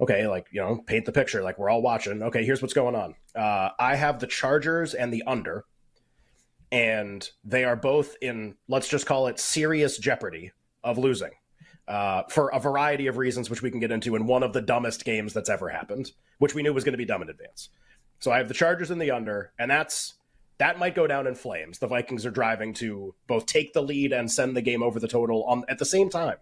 okay, 0.00 0.28
like 0.28 0.46
you 0.52 0.60
know, 0.60 0.76
paint 0.86 1.06
the 1.06 1.12
picture. 1.12 1.42
Like 1.42 1.58
we're 1.58 1.70
all 1.70 1.82
watching. 1.82 2.22
Okay, 2.22 2.44
here's 2.44 2.62
what's 2.62 2.74
going 2.74 2.94
on. 2.94 3.16
Uh, 3.34 3.70
I 3.76 3.96
have 3.96 4.20
the 4.20 4.28
Chargers 4.28 4.94
and 4.94 5.12
the 5.12 5.24
under 5.26 5.64
and 6.72 7.30
they 7.44 7.64
are 7.64 7.76
both 7.76 8.16
in 8.20 8.56
let's 8.66 8.88
just 8.88 9.06
call 9.06 9.28
it 9.28 9.38
serious 9.38 9.98
jeopardy 9.98 10.50
of 10.82 10.98
losing 10.98 11.30
uh, 11.86 12.22
for 12.30 12.48
a 12.48 12.58
variety 12.58 13.06
of 13.06 13.18
reasons, 13.18 13.50
which 13.50 13.62
we 13.62 13.70
can 13.70 13.78
get 13.78 13.92
into 13.92 14.16
in 14.16 14.26
one 14.26 14.42
of 14.42 14.54
the 14.54 14.62
dumbest 14.62 15.04
games 15.04 15.34
that's 15.34 15.50
ever 15.50 15.68
happened, 15.68 16.10
which 16.38 16.54
we 16.54 16.62
knew 16.62 16.72
was 16.72 16.82
going 16.82 16.94
to 16.94 16.98
be 16.98 17.04
dumb 17.04 17.22
in 17.22 17.28
advance. 17.28 17.68
So 18.18 18.32
I 18.32 18.38
have 18.38 18.48
the 18.48 18.54
Chargers 18.54 18.90
in 18.90 18.98
the 18.98 19.10
under, 19.10 19.52
and 19.58 19.70
that's 19.70 20.14
that 20.58 20.78
might 20.78 20.94
go 20.94 21.06
down 21.06 21.26
in 21.26 21.34
flames. 21.34 21.78
The 21.78 21.88
Vikings 21.88 22.24
are 22.24 22.30
driving 22.30 22.72
to 22.74 23.14
both 23.26 23.46
take 23.46 23.72
the 23.72 23.82
lead 23.82 24.12
and 24.12 24.30
send 24.30 24.56
the 24.56 24.62
game 24.62 24.82
over 24.82 24.98
the 24.98 25.08
total 25.08 25.44
on 25.44 25.64
at 25.68 25.78
the 25.78 25.84
same 25.84 26.08
time. 26.08 26.36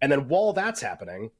And 0.00 0.10
then 0.10 0.28
while 0.28 0.52
that's 0.52 0.82
happening, 0.82 1.30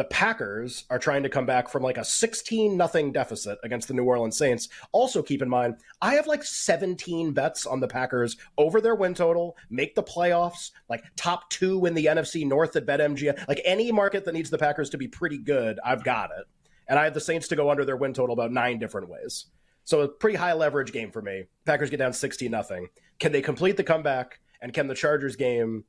the 0.00 0.04
Packers 0.04 0.86
are 0.88 0.98
trying 0.98 1.22
to 1.24 1.28
come 1.28 1.44
back 1.44 1.68
from 1.68 1.82
like 1.82 1.98
a 1.98 2.04
16 2.06 2.74
nothing 2.74 3.12
deficit 3.12 3.58
against 3.62 3.86
the 3.86 3.92
New 3.92 4.04
Orleans 4.04 4.38
Saints. 4.38 4.70
Also 4.92 5.22
keep 5.22 5.42
in 5.42 5.48
mind, 5.50 5.76
I 6.00 6.14
have 6.14 6.26
like 6.26 6.42
17 6.42 7.32
bets 7.32 7.66
on 7.66 7.80
the 7.80 7.86
Packers 7.86 8.38
over 8.56 8.80
their 8.80 8.94
win 8.94 9.12
total, 9.12 9.58
make 9.68 9.94
the 9.94 10.02
playoffs, 10.02 10.70
like 10.88 11.04
top 11.16 11.50
2 11.50 11.84
in 11.84 11.92
the 11.92 12.06
NFC 12.06 12.46
North 12.46 12.76
at 12.76 12.86
BetMGM. 12.86 13.46
Like 13.46 13.60
any 13.62 13.92
market 13.92 14.24
that 14.24 14.32
needs 14.32 14.48
the 14.48 14.56
Packers 14.56 14.88
to 14.88 14.96
be 14.96 15.06
pretty 15.06 15.36
good, 15.36 15.78
I've 15.84 16.02
got 16.02 16.30
it. 16.30 16.46
And 16.88 16.98
I 16.98 17.04
have 17.04 17.12
the 17.12 17.20
Saints 17.20 17.48
to 17.48 17.56
go 17.56 17.70
under 17.70 17.84
their 17.84 17.98
win 17.98 18.14
total 18.14 18.32
about 18.32 18.52
9 18.52 18.78
different 18.78 19.10
ways. 19.10 19.48
So 19.84 20.00
a 20.00 20.08
pretty 20.08 20.38
high 20.38 20.54
leverage 20.54 20.92
game 20.92 21.10
for 21.10 21.20
me. 21.20 21.44
Packers 21.66 21.90
get 21.90 21.98
down 21.98 22.14
16 22.14 22.50
nothing. 22.50 22.88
Can 23.18 23.32
they 23.32 23.42
complete 23.42 23.76
the 23.76 23.84
comeback 23.84 24.40
and 24.62 24.72
can 24.72 24.86
the 24.86 24.94
Chargers 24.94 25.36
game 25.36 25.84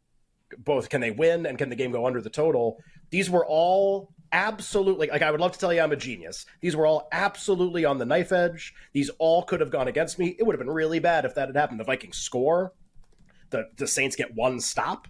both 0.58 0.89
can 0.89 1.01
they 1.01 1.12
win 1.12 1.46
and 1.46 1.58
can 1.58 1.70
the 1.70 1.75
game 1.75 1.91
go 1.91 2.05
under 2.05 2.22
the 2.22 2.29
total. 2.29 2.77
These 3.10 3.29
were 3.29 3.46
all 3.46 4.10
absolutely 4.31 5.08
like 5.08 5.22
I 5.22 5.31
would 5.31 5.41
love 5.41 5.51
to 5.51 5.60
tell 5.60 5.74
you 5.74 5.81
I'm 5.81 5.91
a 5.91 5.98
genius. 5.98 6.46
These 6.62 6.75
were 6.75 6.86
all 6.86 7.08
absolutely 7.12 7.86
on 7.86 7.98
the 7.98 8.05
knife 8.05 8.31
edge. 8.31 8.74
These 8.93 9.10
all 9.20 9.43
could 9.43 9.60
have 9.60 9.72
gone 9.72 9.88
against 9.88 10.20
me. 10.20 10.36
It 10.39 10.43
would 10.43 10.53
have 10.53 10.65
been 10.65 10.74
really 10.74 11.00
bad 11.00 11.25
if 11.25 11.36
that 11.36 11.48
had 11.48 11.55
happened. 11.55 11.79
The 11.79 11.86
Vikings 11.86 12.17
score, 12.17 12.74
the 13.50 13.70
the 13.77 13.88
Saints 13.88 14.15
get 14.15 14.34
one 14.34 14.60
stop. 14.60 15.08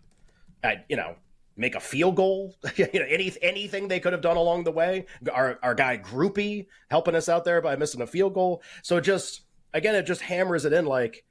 I, 0.63 0.83
you 0.89 0.95
know, 0.95 1.15
make 1.55 1.75
a 1.75 1.79
field 1.79 2.15
goal. 2.15 2.55
you 2.75 2.88
know, 2.93 3.05
any 3.07 3.31
anything 3.41 3.88
they 3.88 4.00
could 4.00 4.13
have 4.13 4.21
done 4.21 4.38
along 4.38 4.63
the 4.63 4.71
way. 4.71 5.05
Our 5.31 5.60
our 5.63 5.75
guy 5.75 5.98
Grupe 5.98 6.67
helping 6.89 7.15
us 7.15 7.29
out 7.29 7.45
there 7.45 7.62
by 7.62 7.75
missing 7.75 8.01
a 8.01 8.07
field 8.07 8.33
goal. 8.33 8.62
So 8.81 9.00
just 9.00 9.41
again, 9.74 9.95
it 9.95 10.03
just 10.03 10.21
hammers 10.21 10.65
it 10.65 10.74
in 10.74 10.86
like 10.86 11.24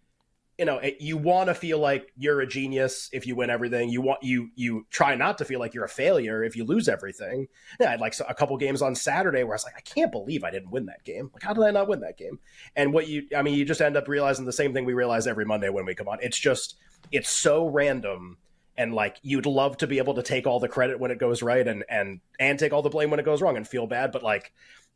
you 0.61 0.67
know 0.67 0.79
you 1.00 1.17
want 1.17 1.49
to 1.49 1.55
feel 1.55 1.79
like 1.79 2.12
you're 2.19 2.43
a 2.43 2.47
genius 2.47 3.09
if 3.14 3.26
you 3.26 3.35
win 3.35 3.49
everything. 3.49 3.88
You 3.88 4.02
want 4.02 4.23
you 4.23 4.50
you 4.57 4.87
try 4.90 5.14
not 5.14 5.38
to 5.38 5.47
feel 5.47 5.59
like 5.59 5.73
you're 5.73 5.87
a 5.87 5.88
failure 5.88 6.45
if 6.45 6.55
you 6.55 6.64
lose 6.67 6.87
everything. 6.87 7.49
Yeah 7.81 7.88
i 7.88 7.90
had 7.93 8.00
like 8.00 8.14
a 8.29 8.35
couple 8.35 8.59
games 8.59 8.83
on 8.83 8.95
saturday 8.95 9.43
where 9.43 9.55
i 9.55 9.57
was 9.57 9.64
like 9.64 9.79
i 9.79 9.81
can't 9.81 10.12
believe 10.12 10.45
i 10.45 10.50
didn't 10.50 10.71
win 10.71 10.85
that 10.85 11.02
game. 11.02 11.31
Like 11.33 11.43
how 11.43 11.55
did 11.55 11.64
i 11.64 11.71
not 11.71 11.88
win 11.88 12.00
that 12.00 12.19
game? 12.19 12.40
And 12.76 12.93
what 12.93 13.09
you 13.09 13.26
i 13.35 13.40
mean 13.40 13.55
you 13.55 13.64
just 13.64 13.81
end 13.81 13.97
up 13.97 14.07
realizing 14.07 14.45
the 14.45 14.52
same 14.52 14.75
thing 14.75 14.85
we 14.85 14.93
realize 14.93 15.26
every 15.26 15.47
monday 15.47 15.71
when 15.71 15.87
we 15.87 15.95
come 15.95 16.09
on. 16.09 16.19
It's 16.21 16.38
just 16.38 16.76
it's 17.11 17.31
so 17.31 17.67
random 17.67 18.37
and 18.76 18.93
like 18.93 19.17
you'd 19.23 19.47
love 19.47 19.79
to 19.79 19.87
be 19.87 19.97
able 19.97 20.14
to 20.14 20.23
take 20.23 20.47
all 20.47 20.61
the 20.61 20.69
credit 20.69 21.00
when 21.00 21.11
it 21.11 21.19
goes 21.19 21.43
right 21.43 21.67
and 21.67 21.85
and 21.88 22.21
and 22.38 22.59
take 22.59 22.75
all 22.75 22.83
the 22.83 22.90
blame 22.90 23.11
when 23.11 23.19
it 23.19 23.25
goes 23.25 23.40
wrong 23.40 23.57
and 23.57 23.67
feel 23.67 23.87
bad 23.87 24.12
but 24.12 24.23
like 24.23 24.52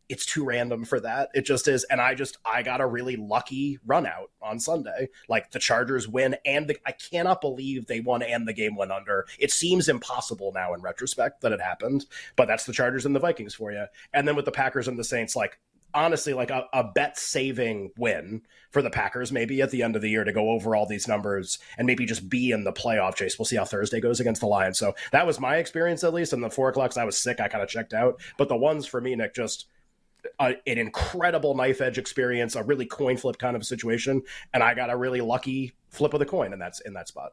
it's 0.08 0.26
too 0.26 0.44
random 0.44 0.84
for 0.84 1.00
that. 1.00 1.30
It 1.34 1.42
just 1.42 1.68
is. 1.68 1.84
And 1.84 2.00
I 2.00 2.14
just 2.14 2.38
I 2.44 2.62
got 2.62 2.80
a 2.80 2.86
really 2.86 3.16
lucky 3.16 3.78
run 3.86 4.06
out 4.06 4.30
on 4.42 4.60
Sunday. 4.60 5.08
Like 5.28 5.50
the 5.50 5.58
Chargers 5.58 6.08
win 6.08 6.36
and 6.44 6.68
the, 6.68 6.76
I 6.86 6.92
cannot 6.92 7.40
believe 7.40 7.86
they 7.86 8.00
won 8.00 8.22
and 8.22 8.46
the 8.46 8.52
game 8.52 8.76
went 8.76 8.92
under. 8.92 9.26
It 9.38 9.50
seems 9.50 9.88
impossible 9.88 10.52
now 10.54 10.74
in 10.74 10.82
retrospect 10.82 11.40
that 11.40 11.52
it 11.52 11.60
happened, 11.60 12.06
but 12.36 12.46
that's 12.46 12.64
the 12.64 12.72
Chargers 12.72 13.06
and 13.06 13.14
the 13.14 13.20
Vikings 13.20 13.54
for 13.54 13.72
you. 13.72 13.86
And 14.12 14.28
then 14.28 14.36
with 14.36 14.44
the 14.44 14.52
Packers 14.52 14.88
and 14.88 14.98
the 14.98 15.04
Saints, 15.04 15.34
like 15.34 15.58
honestly 15.94 16.34
like 16.34 16.50
a, 16.50 16.66
a, 16.72 16.84
bet 16.84 17.16
saving 17.16 17.90
win 17.96 18.42
for 18.72 18.82
the 18.82 18.90
Packers 18.90 19.30
maybe 19.30 19.62
at 19.62 19.70
the 19.70 19.82
end 19.82 19.94
of 19.96 20.02
the 20.02 20.10
year 20.10 20.24
to 20.24 20.32
go 20.32 20.50
over 20.50 20.74
all 20.74 20.86
these 20.86 21.06
numbers 21.06 21.58
and 21.78 21.86
maybe 21.86 22.04
just 22.04 22.28
be 22.28 22.50
in 22.50 22.64
the 22.64 22.72
playoff 22.72 23.14
chase. 23.14 23.38
We'll 23.38 23.46
see 23.46 23.56
how 23.56 23.64
Thursday 23.64 24.00
goes 24.00 24.20
against 24.20 24.40
the 24.40 24.48
Lions. 24.48 24.78
So 24.78 24.94
that 25.12 25.26
was 25.26 25.40
my 25.40 25.56
experience 25.56 26.02
at 26.02 26.12
least. 26.12 26.32
And 26.32 26.42
the 26.42 26.50
four 26.50 26.68
o'clocks 26.68 26.96
I 26.96 27.04
was 27.04 27.16
sick, 27.16 27.40
I 27.40 27.48
kind 27.48 27.62
of 27.62 27.70
checked 27.70 27.94
out. 27.94 28.20
But 28.36 28.48
the 28.48 28.56
ones 28.56 28.86
for 28.86 29.00
me, 29.00 29.14
Nick, 29.14 29.34
just 29.34 29.66
a, 30.38 30.56
an 30.66 30.78
incredible 30.78 31.54
knife 31.54 31.80
edge 31.80 31.98
experience, 31.98 32.56
a 32.56 32.62
really 32.62 32.86
coin 32.86 33.16
flip 33.16 33.38
kind 33.38 33.56
of 33.56 33.64
situation, 33.64 34.22
and 34.52 34.62
I 34.62 34.74
got 34.74 34.90
a 34.90 34.96
really 34.96 35.20
lucky 35.20 35.72
flip 35.90 36.14
of 36.14 36.20
the 36.20 36.26
coin, 36.26 36.52
and 36.52 36.60
that's 36.60 36.80
in 36.80 36.94
that 36.94 37.08
spot. 37.08 37.32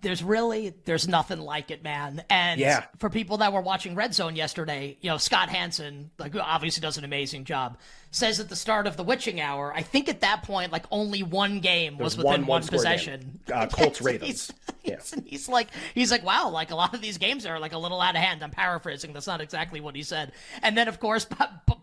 There's 0.00 0.22
really 0.22 0.74
there's 0.84 1.08
nothing 1.08 1.40
like 1.40 1.70
it, 1.70 1.82
man. 1.82 2.22
And 2.30 2.60
yeah. 2.60 2.84
for 2.98 3.10
people 3.10 3.38
that 3.38 3.52
were 3.52 3.60
watching 3.60 3.94
Red 3.94 4.14
Zone 4.14 4.36
yesterday, 4.36 4.96
you 5.00 5.10
know 5.10 5.16
Scott 5.16 5.48
Hanson, 5.48 6.10
like 6.18 6.34
obviously 6.36 6.80
does 6.80 6.98
an 6.98 7.04
amazing 7.04 7.44
job. 7.44 7.78
Says 8.10 8.40
at 8.40 8.48
the 8.48 8.56
start 8.56 8.86
of 8.86 8.96
the 8.96 9.02
witching 9.02 9.38
hour, 9.40 9.70
I 9.74 9.82
think 9.82 10.08
at 10.08 10.22
that 10.22 10.42
point, 10.42 10.72
like 10.72 10.86
only 10.90 11.22
one 11.22 11.60
game 11.60 11.98
was 11.98 12.16
within 12.16 12.30
one, 12.30 12.40
one, 12.40 12.60
one 12.62 12.66
possession. 12.66 13.40
Uh, 13.52 13.66
Colts 13.72 14.00
Ravens. 14.00 14.50
yeah. 14.82 14.96
he's 15.26 15.48
like 15.48 15.68
he's 15.94 16.10
like 16.10 16.24
wow, 16.24 16.48
like 16.48 16.70
a 16.70 16.76
lot 16.76 16.94
of 16.94 17.02
these 17.02 17.18
games 17.18 17.44
are 17.44 17.58
like 17.58 17.72
a 17.72 17.78
little 17.78 18.00
out 18.00 18.14
of 18.14 18.22
hand. 18.22 18.42
I'm 18.42 18.50
paraphrasing. 18.50 19.12
That's 19.12 19.26
not 19.26 19.40
exactly 19.40 19.80
what 19.80 19.94
he 19.94 20.02
said. 20.02 20.32
And 20.62 20.76
then 20.76 20.88
of 20.88 21.00
course, 21.00 21.26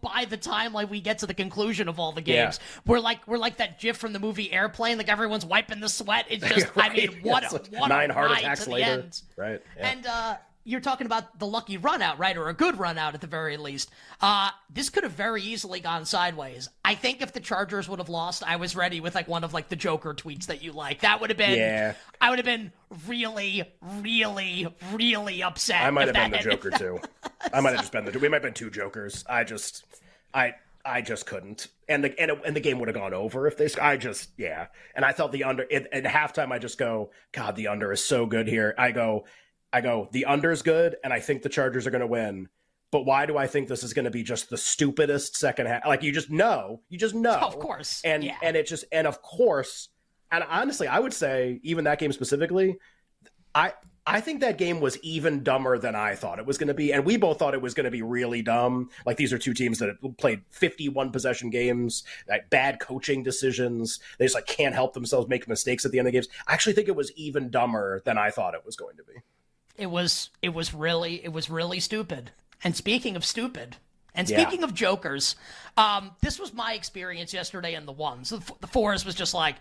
by 0.05 0.25
the 0.25 0.37
time 0.37 0.73
like 0.73 0.89
we 0.89 1.01
get 1.01 1.19
to 1.19 1.27
the 1.27 1.33
conclusion 1.33 1.89
of 1.89 1.99
all 1.99 2.11
the 2.11 2.21
games, 2.21 2.59
yeah. 2.61 2.81
we're 2.85 2.99
like 2.99 3.27
we're 3.27 3.37
like 3.37 3.57
that 3.57 3.79
GIF 3.79 3.97
from 3.97 4.13
the 4.13 4.19
movie 4.19 4.51
Airplane. 4.51 4.97
Like 4.97 5.09
everyone's 5.09 5.45
wiping 5.45 5.79
the 5.79 5.89
sweat. 5.89 6.25
It's 6.29 6.47
just 6.47 6.67
right. 6.75 6.91
I 6.91 6.95
mean, 6.95 7.19
what 7.21 7.43
a, 7.51 7.61
what 7.77 7.89
nine 7.89 8.04
a 8.11 8.13
heart 8.13 8.31
attacks 8.31 8.67
later. 8.67 8.89
End. 8.89 9.21
Right. 9.37 9.61
Yeah. 9.77 9.87
And 9.91 10.05
uh, 10.05 10.35
you're 10.67 10.81
talking 10.81 11.05
about 11.05 11.37
the 11.37 11.45
lucky 11.45 11.77
run 11.77 12.01
out, 12.01 12.17
right? 12.17 12.35
Or 12.35 12.49
a 12.49 12.53
good 12.53 12.77
run 12.79 12.97
out 12.97 13.13
at 13.13 13.21
the 13.21 13.27
very 13.27 13.55
least. 13.55 13.91
Uh, 14.19 14.49
this 14.73 14.89
could 14.89 15.03
have 15.03 15.13
very 15.13 15.43
easily 15.43 15.79
gone 15.79 16.05
sideways. 16.05 16.69
I 16.83 16.95
think 16.95 17.21
if 17.21 17.33
the 17.33 17.39
Chargers 17.39 17.87
would 17.87 17.99
have 17.99 18.09
lost, 18.09 18.43
I 18.43 18.55
was 18.55 18.75
ready 18.75 18.99
with 18.99 19.13
like 19.13 19.27
one 19.27 19.43
of 19.43 19.53
like 19.53 19.69
the 19.69 19.75
Joker 19.75 20.15
tweets 20.15 20.47
that 20.47 20.63
you 20.63 20.71
like. 20.71 21.01
That 21.01 21.21
would 21.21 21.29
have 21.29 21.37
been 21.37 21.57
yeah. 21.57 21.93
I 22.19 22.31
would 22.31 22.39
have 22.39 22.45
been 22.45 22.71
really, 23.07 23.63
really, 23.81 24.67
really 24.91 25.43
upset. 25.43 25.83
I 25.83 25.91
might 25.91 26.07
have 26.07 26.15
been 26.15 26.31
the 26.31 26.49
Joker 26.49 26.71
too. 26.71 26.99
I 27.53 27.61
might 27.61 27.71
have 27.71 27.81
just 27.81 27.91
been 27.91 28.05
the 28.05 28.17
we 28.17 28.27
might 28.27 28.37
have 28.37 28.43
been 28.43 28.53
two 28.53 28.71
Jokers. 28.71 29.23
I 29.29 29.43
just 29.43 29.85
I 30.33 30.55
I 30.85 31.01
just 31.01 31.25
couldn't, 31.25 31.67
and 31.89 32.03
the 32.03 32.19
and, 32.19 32.31
it, 32.31 32.41
and 32.45 32.55
the 32.55 32.59
game 32.59 32.79
would 32.79 32.87
have 32.87 32.95
gone 32.95 33.13
over 33.13 33.47
if 33.47 33.57
they. 33.57 33.67
I 33.81 33.97
just 33.97 34.29
yeah, 34.37 34.67
and 34.95 35.03
I 35.03 35.11
thought 35.11 35.31
the 35.31 35.43
under 35.43 35.65
at, 35.71 35.91
at 35.91 36.03
halftime. 36.03 36.51
I 36.51 36.59
just 36.59 36.77
go, 36.77 37.11
God, 37.31 37.55
the 37.55 37.67
under 37.67 37.91
is 37.91 38.03
so 38.03 38.25
good 38.25 38.47
here. 38.47 38.75
I 38.77 38.91
go, 38.91 39.25
I 39.73 39.81
go, 39.81 40.07
the 40.11 40.25
under 40.25 40.51
is 40.51 40.61
good, 40.61 40.95
and 41.03 41.11
I 41.11 41.19
think 41.19 41.41
the 41.41 41.49
Chargers 41.49 41.87
are 41.87 41.91
going 41.91 42.01
to 42.01 42.07
win. 42.07 42.49
But 42.91 43.05
why 43.05 43.25
do 43.25 43.35
I 43.35 43.47
think 43.47 43.67
this 43.67 43.83
is 43.83 43.93
going 43.93 44.05
to 44.05 44.11
be 44.11 44.23
just 44.23 44.49
the 44.49 44.57
stupidest 44.57 45.35
second 45.35 45.65
half? 45.65 45.85
Like 45.87 46.03
you 46.03 46.11
just 46.11 46.29
know, 46.29 46.81
you 46.89 46.99
just 46.99 47.15
know, 47.15 47.33
of 47.33 47.57
course, 47.59 48.01
and 48.05 48.23
yeah. 48.23 48.37
and 48.43 48.55
it 48.55 48.67
just 48.67 48.85
and 48.91 49.07
of 49.07 49.21
course, 49.21 49.89
and 50.31 50.43
honestly, 50.47 50.87
I 50.87 50.99
would 50.99 51.13
say 51.13 51.59
even 51.63 51.85
that 51.85 51.99
game 51.99 52.11
specifically, 52.11 52.77
I 53.53 53.73
I 54.07 54.21
think 54.21 54.41
that 54.41 54.59
game 54.59 54.81
was 54.81 54.99
even 54.99 55.41
dumber 55.41 55.79
than 55.79 55.95
I 55.95 56.13
thought 56.15 56.37
it 56.37 56.45
was 56.45 56.59
going 56.59 56.67
to 56.67 56.75
be. 56.75 56.93
And 56.93 57.05
we 57.05 57.17
both 57.17 57.39
thought 57.39 57.55
it 57.55 57.61
was 57.61 57.73
going 57.73 57.85
to 57.85 57.91
be 57.91 58.03
really 58.03 58.43
dumb. 58.43 58.89
Like 59.05 59.17
these 59.17 59.33
are 59.33 59.39
two 59.39 59.53
teams 59.53 59.79
that 59.79 59.89
have 59.89 60.17
played 60.17 60.41
51 60.51 61.11
possession 61.11 61.49
games, 61.49 62.03
like 62.29 62.49
bad 62.51 62.79
coaching 62.79 63.23
decisions. 63.23 63.99
They 64.19 64.25
just 64.25 64.35
like 64.35 64.45
can't 64.45 64.75
help 64.75 64.93
themselves 64.93 65.27
make 65.27 65.47
mistakes 65.47 65.85
at 65.85 65.91
the 65.91 65.97
end 65.97 66.07
of 66.07 66.11
the 66.11 66.17
games. 66.17 66.27
I 66.47 66.53
actually 66.53 66.73
think 66.73 66.87
it 66.87 66.95
was 66.95 67.11
even 67.13 67.49
dumber 67.49 68.01
than 68.05 68.17
I 68.17 68.29
thought 68.29 68.53
it 68.53 68.65
was 68.65 68.75
going 68.75 68.97
to 68.97 69.03
be. 69.03 69.13
It 69.77 69.87
was 69.87 70.29
it 70.41 70.53
was 70.53 70.73
really 70.73 71.23
it 71.23 71.33
was 71.33 71.49
really 71.49 71.79
stupid. 71.79 72.31
And 72.63 72.75
speaking 72.75 73.15
of 73.15 73.25
stupid, 73.25 73.77
and 74.15 74.27
speaking 74.27 74.59
yeah. 74.59 74.65
of 74.65 74.73
jokers, 74.73 75.35
um, 75.77 76.11
this 76.21 76.39
was 76.39 76.53
my 76.53 76.73
experience 76.73 77.33
yesterday 77.33 77.75
in 77.75 77.85
the 77.85 77.91
ones. 77.91 78.29
The, 78.29 78.41
the 78.61 78.67
fours 78.67 79.05
was 79.05 79.13
just 79.13 79.33
like, 79.33 79.57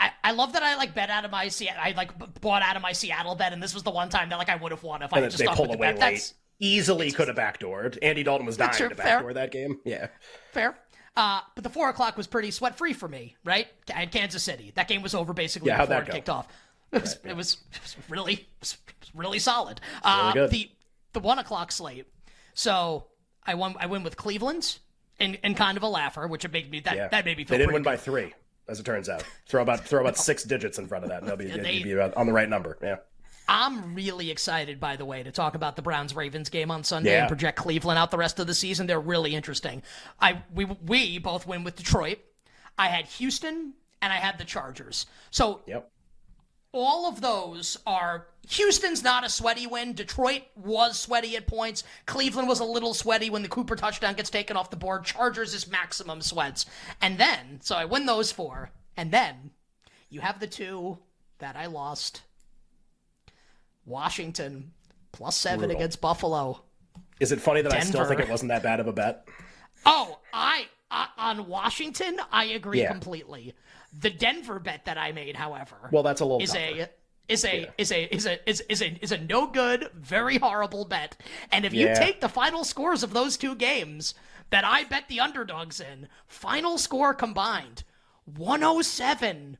I, 0.00 0.12
I 0.24 0.32
love 0.32 0.54
that 0.54 0.62
I 0.62 0.76
like 0.76 0.94
bet 0.94 1.10
out 1.10 1.24
of 1.26 1.30
my 1.30 1.50
I 1.78 1.92
like 1.96 2.40
bought 2.40 2.62
out 2.62 2.74
of 2.74 2.82
my 2.82 2.92
Seattle 2.92 3.34
bet, 3.34 3.52
and 3.52 3.62
this 3.62 3.74
was 3.74 3.82
the 3.82 3.90
one 3.90 4.08
time 4.08 4.30
that 4.30 4.38
like 4.38 4.48
I 4.48 4.56
would 4.56 4.72
have 4.72 4.82
won 4.82 5.02
if 5.02 5.12
and 5.12 5.24
I 5.24 5.28
just 5.28 5.38
they 5.38 5.44
stuck 5.44 5.56
pull 5.56 5.66
away 5.66 5.92
the 5.92 5.98
bet. 5.98 6.00
That's 6.00 6.34
easily 6.58 7.12
could 7.12 7.28
have 7.28 7.36
backdoored. 7.36 7.98
Andy 8.00 8.22
Dalton 8.22 8.46
was 8.46 8.56
dying 8.56 8.72
sure, 8.72 8.88
to 8.88 8.94
backdoor 8.94 9.34
that 9.34 9.52
game. 9.52 9.78
Yeah, 9.84 10.08
fair. 10.52 10.78
Uh, 11.16 11.40
but 11.54 11.64
the 11.64 11.70
four 11.70 11.90
o'clock 11.90 12.16
was 12.16 12.26
pretty 12.26 12.50
sweat 12.50 12.78
free 12.78 12.94
for 12.94 13.08
me, 13.08 13.36
right? 13.44 13.66
And 13.92 14.10
Kansas 14.10 14.42
City, 14.42 14.72
that 14.74 14.88
game 14.88 15.02
was 15.02 15.14
over 15.14 15.34
basically 15.34 15.68
yeah, 15.68 15.84
before 15.84 16.02
it 16.02 16.06
go? 16.06 16.12
kicked 16.12 16.30
off. 16.30 16.48
It 16.92 17.02
was, 17.02 17.10
right, 17.16 17.20
yeah. 17.26 17.30
it 17.32 17.36
was, 17.36 17.56
it 17.72 17.82
was 17.82 17.96
really 18.08 18.32
it 18.32 18.46
was 18.60 18.78
really 19.14 19.38
solid. 19.38 19.80
Uh, 20.02 20.32
really 20.34 20.48
the 20.48 20.70
the 21.12 21.20
one 21.20 21.38
o'clock 21.38 21.72
slate. 21.72 22.06
So 22.54 23.04
I 23.44 23.54
won. 23.54 23.74
I 23.78 23.86
win 23.86 24.02
with 24.02 24.16
Cleveland 24.16 24.78
and, 25.18 25.38
and 25.42 25.56
kind 25.56 25.76
of 25.76 25.82
a 25.82 25.88
laugher, 25.88 26.26
which 26.26 26.44
it 26.44 26.52
made 26.52 26.70
me 26.70 26.80
that 26.80 26.96
yeah. 26.96 27.08
that 27.08 27.26
made 27.26 27.36
me 27.36 27.44
feel. 27.44 27.54
They 27.54 27.58
didn't 27.58 27.74
win 27.74 27.82
good. 27.82 27.90
by 27.90 27.96
three 27.96 28.32
as 28.70 28.80
it 28.80 28.86
turns 28.86 29.08
out. 29.08 29.24
Throw 29.46 29.62
about 29.62 29.84
throw 29.84 30.00
about 30.00 30.16
six 30.30 30.44
digits 30.44 30.78
in 30.78 30.86
front 30.86 31.04
of 31.04 31.10
that, 31.10 31.20
and 31.20 31.28
they'll 31.28 31.36
be, 31.36 31.46
they, 31.46 31.82
be 31.82 31.98
on 31.98 32.26
the 32.26 32.32
right 32.32 32.48
number. 32.48 32.78
Yeah. 32.82 32.96
I'm 33.48 33.96
really 33.96 34.30
excited, 34.30 34.78
by 34.78 34.94
the 34.94 35.04
way, 35.04 35.24
to 35.24 35.32
talk 35.32 35.56
about 35.56 35.74
the 35.74 35.82
Browns 35.82 36.14
Ravens 36.14 36.48
game 36.48 36.70
on 36.70 36.84
Sunday 36.84 37.10
yeah. 37.10 37.20
and 37.20 37.28
project 37.28 37.58
Cleveland 37.58 37.98
out 37.98 38.12
the 38.12 38.16
rest 38.16 38.38
of 38.38 38.46
the 38.46 38.54
season. 38.54 38.86
They're 38.86 39.00
really 39.00 39.34
interesting. 39.34 39.82
I 40.20 40.42
we 40.54 40.64
we 40.64 41.18
both 41.18 41.46
win 41.48 41.64
with 41.64 41.74
Detroit. 41.74 42.18
I 42.78 42.86
had 42.86 43.06
Houston 43.06 43.74
and 44.00 44.12
I 44.12 44.16
had 44.16 44.38
the 44.38 44.44
Chargers. 44.44 45.06
So 45.30 45.62
yep. 45.66 45.90
All 46.72 47.06
of 47.08 47.20
those 47.20 47.76
are 47.86 48.26
Houston's 48.48 49.02
not 49.02 49.24
a 49.24 49.28
sweaty 49.28 49.66
win. 49.66 49.92
Detroit 49.92 50.42
was 50.56 50.98
sweaty 50.98 51.36
at 51.36 51.46
points. 51.46 51.84
Cleveland 52.06 52.48
was 52.48 52.60
a 52.60 52.64
little 52.64 52.94
sweaty 52.94 53.30
when 53.30 53.42
the 53.42 53.48
Cooper 53.48 53.76
touchdown 53.76 54.14
gets 54.14 54.30
taken 54.30 54.56
off 54.56 54.70
the 54.70 54.76
board. 54.76 55.04
Chargers 55.04 55.54
is 55.54 55.70
maximum 55.70 56.20
sweats. 56.20 56.66
And 57.00 57.18
then, 57.18 57.60
so 57.62 57.76
I 57.76 57.84
win 57.84 58.06
those 58.06 58.32
four. 58.32 58.70
And 58.96 59.10
then 59.12 59.50
you 60.08 60.20
have 60.20 60.40
the 60.40 60.46
two 60.46 60.98
that 61.38 61.56
I 61.56 61.66
lost. 61.66 62.22
Washington 63.86 64.72
plus 65.12 65.36
seven 65.36 65.60
Brutal. 65.60 65.76
against 65.76 66.00
Buffalo. 66.00 66.62
Is 67.18 67.32
it 67.32 67.40
funny 67.40 67.62
that 67.62 67.70
Denver. 67.70 67.86
I 67.86 67.88
still 67.88 68.04
think 68.04 68.20
it 68.20 68.28
wasn't 68.28 68.50
that 68.50 68.62
bad 68.62 68.80
of 68.80 68.86
a 68.86 68.92
bet? 68.92 69.26
Oh, 69.84 70.18
I 70.32 70.66
uh, 70.90 71.06
on 71.16 71.46
Washington, 71.46 72.20
I 72.32 72.46
agree 72.46 72.80
yeah. 72.80 72.90
completely. 72.90 73.54
The 73.98 74.10
Denver 74.10 74.58
bet 74.58 74.84
that 74.84 74.98
I 74.98 75.12
made, 75.12 75.36
however, 75.36 75.88
well, 75.90 76.02
that's 76.02 76.20
a 76.20 76.24
little 76.24 76.42
is 76.42 76.52
tougher. 76.52 76.82
a 76.82 76.88
is 77.28 77.44
a 77.44 77.60
yeah. 77.60 77.66
is 77.78 77.92
a 77.92 78.14
is 78.14 78.26
a 78.26 78.50
is, 78.50 78.60
is 78.68 78.82
a 78.82 78.98
is 79.02 79.12
a 79.12 79.18
no 79.18 79.46
good, 79.46 79.90
very 79.94 80.38
horrible 80.38 80.84
bet. 80.84 81.16
And 81.52 81.64
if 81.64 81.72
yeah. 81.72 81.90
you 81.90 81.96
take 81.96 82.20
the 82.20 82.28
final 82.28 82.64
scores 82.64 83.02
of 83.02 83.12
those 83.12 83.36
two 83.36 83.54
games 83.54 84.14
that 84.50 84.64
I 84.64 84.84
bet 84.84 85.08
the 85.08 85.20
underdogs 85.20 85.80
in, 85.80 86.08
final 86.26 86.76
score 86.78 87.14
combined 87.14 87.84
107 88.24 89.58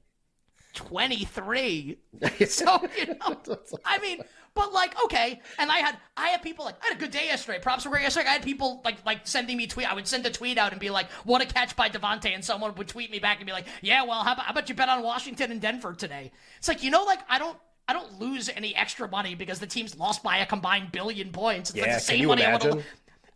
23. 0.75 1.99
so, 2.47 2.89
you 2.99 3.07
know, 3.07 3.37
I 3.85 3.99
mean, 3.99 4.21
but 4.55 4.73
like, 4.73 4.95
okay, 5.05 5.41
and 5.59 5.71
I 5.71 5.79
had 5.79 5.97
I 6.17 6.29
had 6.29 6.43
people 6.43 6.65
like 6.65 6.77
I 6.83 6.89
had 6.89 6.97
a 6.97 7.01
good 7.01 7.11
day 7.11 7.27
yesterday. 7.27 7.59
Props 7.61 7.85
were 7.85 7.91
great 7.91 8.03
yesterday. 8.03 8.29
I 8.29 8.33
had 8.33 8.43
people 8.43 8.81
like 8.85 9.05
like 9.07 9.21
sending 9.27 9.57
me 9.57 9.67
tweet. 9.67 9.91
I 9.91 9.95
would 9.95 10.07
send 10.09 10.27
a 10.27 10.31
tweet 10.31 10.59
out 10.59 10.73
and 10.73 10.81
be 10.81 10.91
like, 10.91 11.11
"What 11.25 11.43
a 11.43 11.47
catch 11.47 11.77
by 11.77 11.89
Davante," 11.89 12.35
and 12.35 12.45
someone 12.45 12.75
would 12.75 12.89
tweet 12.89 13.11
me 13.11 13.19
back 13.19 13.39
and 13.39 13.47
be 13.47 13.53
like, 13.53 13.67
"Yeah, 13.81 14.03
well, 14.05 14.23
how 14.25 14.33
about, 14.35 14.47
how 14.47 14.53
about 14.53 14.69
you 14.69 14.75
bet 14.75 14.89
on 14.89 15.03
Washington 15.03 15.53
and 15.53 15.61
Denver 15.61 15.95
today?" 15.95 16.33
It's 16.59 16.69
like 16.69 16.83
you 16.83 16.91
know, 16.91 17.05
like 17.05 17.21
I 17.29 17.39
don't 17.39 17.57
I 17.89 17.93
don't 17.93 18.21
lose 18.21 18.49
any 18.49 18.75
extra 18.75 19.09
money 19.09 19.35
because 19.35 19.59
the 19.59 19.67
team's 19.67 19.97
lost 19.97 20.23
by 20.23 20.39
a 20.39 20.47
combined 20.47 20.93
billion 20.93 21.31
points. 21.33 21.71
It's 21.71 21.79
Yeah, 21.79 21.85
like 21.85 21.91
the 21.93 21.97
can 21.97 22.05
same 22.05 22.21
you 22.21 22.29
money 22.29 22.45
I 22.45 22.49
imagine? 22.51 22.77
would 22.77 22.85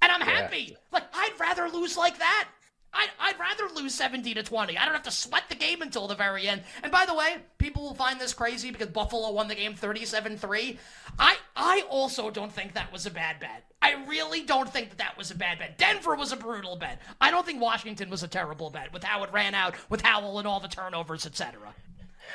and 0.02 0.12
I'm 0.12 0.20
happy. 0.20 0.76
Like 0.92 1.04
I'd 1.14 1.32
rather 1.40 1.68
lose 1.68 1.96
like 1.96 2.18
that. 2.18 2.48
I'd, 2.94 3.10
I'd 3.18 3.38
rather 3.38 3.74
lose 3.74 3.94
17 3.94 4.36
to 4.36 4.42
20. 4.42 4.78
I 4.78 4.84
don't 4.84 4.94
have 4.94 5.02
to 5.04 5.10
sweat 5.10 5.44
the 5.48 5.54
game 5.54 5.82
until 5.82 6.06
the 6.06 6.14
very 6.14 6.48
end. 6.48 6.62
And 6.82 6.92
by 6.92 7.04
the 7.06 7.14
way, 7.14 7.36
people 7.58 7.82
will 7.82 7.94
find 7.94 8.20
this 8.20 8.32
crazy 8.32 8.70
because 8.70 8.88
Buffalo 8.88 9.30
won 9.32 9.48
the 9.48 9.54
game 9.54 9.74
37-3. 9.74 10.78
I 11.18 11.36
I 11.56 11.84
also 11.88 12.30
don't 12.30 12.52
think 12.52 12.74
that 12.74 12.92
was 12.92 13.06
a 13.06 13.10
bad 13.10 13.40
bet. 13.40 13.64
I 13.82 13.94
really 14.06 14.42
don't 14.42 14.72
think 14.72 14.90
that 14.90 14.98
that 14.98 15.18
was 15.18 15.30
a 15.30 15.34
bad 15.34 15.58
bet. 15.58 15.78
Denver 15.78 16.14
was 16.14 16.32
a 16.32 16.36
brutal 16.36 16.76
bet. 16.76 17.00
I 17.20 17.30
don't 17.30 17.44
think 17.44 17.60
Washington 17.60 18.10
was 18.10 18.22
a 18.22 18.28
terrible 18.28 18.70
bet 18.70 18.92
with 18.92 19.04
how 19.04 19.22
it 19.24 19.32
ran 19.32 19.54
out 19.54 19.74
with 19.90 20.00
Howell 20.00 20.38
and 20.38 20.48
all 20.48 20.60
the 20.60 20.68
turnovers, 20.68 21.26
etc. 21.26 21.74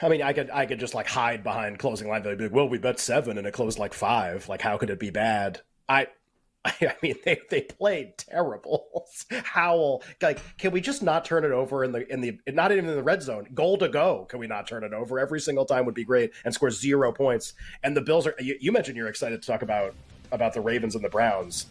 I 0.01 0.09
mean, 0.09 0.21
I 0.21 0.33
could 0.33 0.49
I 0.49 0.65
could 0.65 0.79
just 0.79 0.93
like 0.93 1.07
hide 1.07 1.43
behind 1.43 1.79
closing 1.79 2.07
line. 2.07 2.23
They'd 2.23 2.37
be 2.37 2.45
like, 2.45 2.53
"Well, 2.53 2.69
we 2.69 2.77
bet 2.77 2.99
seven 2.99 3.37
and 3.37 3.47
it 3.47 3.53
closed 3.53 3.79
like 3.79 3.93
five. 3.93 4.47
Like, 4.47 4.61
how 4.61 4.77
could 4.77 4.89
it 4.89 4.99
be 4.99 5.09
bad?" 5.09 5.61
I, 5.87 6.07
I 6.65 6.95
mean, 7.01 7.15
they 7.23 7.39
they 7.49 7.61
played 7.61 8.17
terrible. 8.17 9.07
Howell, 9.43 10.03
like, 10.21 10.39
can 10.57 10.71
we 10.71 10.81
just 10.81 11.01
not 11.01 11.23
turn 11.23 11.45
it 11.45 11.51
over 11.51 11.83
in 11.85 11.91
the 11.91 12.11
in 12.11 12.19
the 12.19 12.39
not 12.47 12.71
even 12.71 12.85
in 12.85 12.95
the 12.95 13.03
red 13.03 13.21
zone? 13.21 13.47
Goal 13.53 13.77
to 13.77 13.87
go. 13.87 14.25
Can 14.29 14.39
we 14.39 14.47
not 14.47 14.67
turn 14.67 14.83
it 14.83 14.93
over 14.93 15.19
every 15.19 15.39
single 15.39 15.65
time? 15.65 15.85
Would 15.85 15.95
be 15.95 16.03
great 16.03 16.31
and 16.43 16.53
score 16.53 16.69
zero 16.69 17.11
points. 17.13 17.53
And 17.83 17.95
the 17.95 18.01
Bills 18.01 18.27
are. 18.27 18.35
You, 18.39 18.57
you 18.59 18.71
mentioned 18.71 18.97
you're 18.97 19.07
excited 19.07 19.41
to 19.41 19.47
talk 19.47 19.61
about 19.61 19.95
about 20.31 20.53
the 20.53 20.61
Ravens 20.61 20.95
and 20.95 21.03
the 21.03 21.09
Browns. 21.09 21.67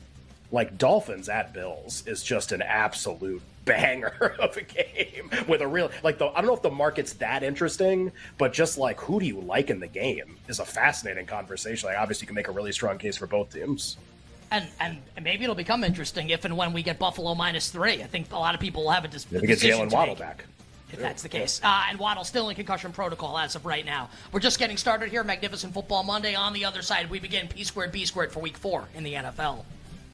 Like 0.50 0.78
Dolphins 0.78 1.28
at 1.28 1.52
Bills 1.52 2.02
is 2.06 2.22
just 2.22 2.52
an 2.52 2.62
absolute 2.62 3.42
banger 3.66 4.34
of 4.38 4.56
a 4.56 4.62
game 4.62 5.30
with 5.46 5.60
a 5.60 5.68
real 5.68 5.90
like 6.02 6.16
the 6.16 6.28
I 6.28 6.36
don't 6.36 6.46
know 6.46 6.54
if 6.54 6.62
the 6.62 6.70
market's 6.70 7.12
that 7.14 7.42
interesting, 7.42 8.10
but 8.38 8.54
just 8.54 8.78
like 8.78 8.98
who 8.98 9.20
do 9.20 9.26
you 9.26 9.40
like 9.40 9.68
in 9.68 9.80
the 9.80 9.86
game 9.86 10.38
is 10.48 10.60
a 10.60 10.64
fascinating 10.64 11.26
conversation. 11.26 11.90
Like 11.90 11.98
obviously 11.98 12.24
you 12.24 12.28
can 12.28 12.36
make 12.36 12.48
a 12.48 12.52
really 12.52 12.72
strong 12.72 12.96
case 12.96 13.18
for 13.18 13.26
both 13.26 13.52
teams. 13.52 13.98
And, 14.50 14.66
and 14.80 14.98
maybe 15.22 15.44
it'll 15.44 15.54
become 15.54 15.84
interesting 15.84 16.30
if 16.30 16.44
and 16.44 16.56
when 16.56 16.72
we 16.72 16.82
get 16.82 16.98
Buffalo 16.98 17.34
minus 17.34 17.68
three. 17.70 18.02
I 18.02 18.06
think 18.06 18.32
a 18.32 18.38
lot 18.38 18.54
of 18.54 18.60
people 18.60 18.84
will 18.84 18.90
have 18.90 19.04
a, 19.04 19.08
dis- 19.08 19.26
If 19.26 19.32
a 19.32 19.40
we 19.40 19.46
get 19.46 19.54
decision 19.60 19.88
Jaylen 19.88 19.92
Waddle 19.92 20.14
make. 20.14 20.18
back. 20.20 20.44
if 20.90 20.98
that's 20.98 21.22
the 21.22 21.28
case. 21.28 21.60
Uh, 21.62 21.84
and 21.90 21.98
Waddle 21.98 22.24
still 22.24 22.48
in 22.48 22.54
concussion 22.56 22.92
protocol 22.92 23.36
as 23.36 23.54
of 23.56 23.66
right 23.66 23.84
now. 23.84 24.08
We're 24.32 24.40
just 24.40 24.58
getting 24.58 24.78
started 24.78 25.10
here. 25.10 25.22
Magnificent 25.22 25.74
Football 25.74 26.02
Monday. 26.04 26.34
On 26.34 26.52
the 26.54 26.64
other 26.64 26.80
side, 26.80 27.10
we 27.10 27.18
begin 27.20 27.48
P 27.48 27.62
squared 27.64 27.92
B 27.92 28.04
squared 28.06 28.32
for 28.32 28.40
week 28.40 28.56
four 28.56 28.88
in 28.94 29.04
the 29.04 29.12
NFL. 29.14 29.64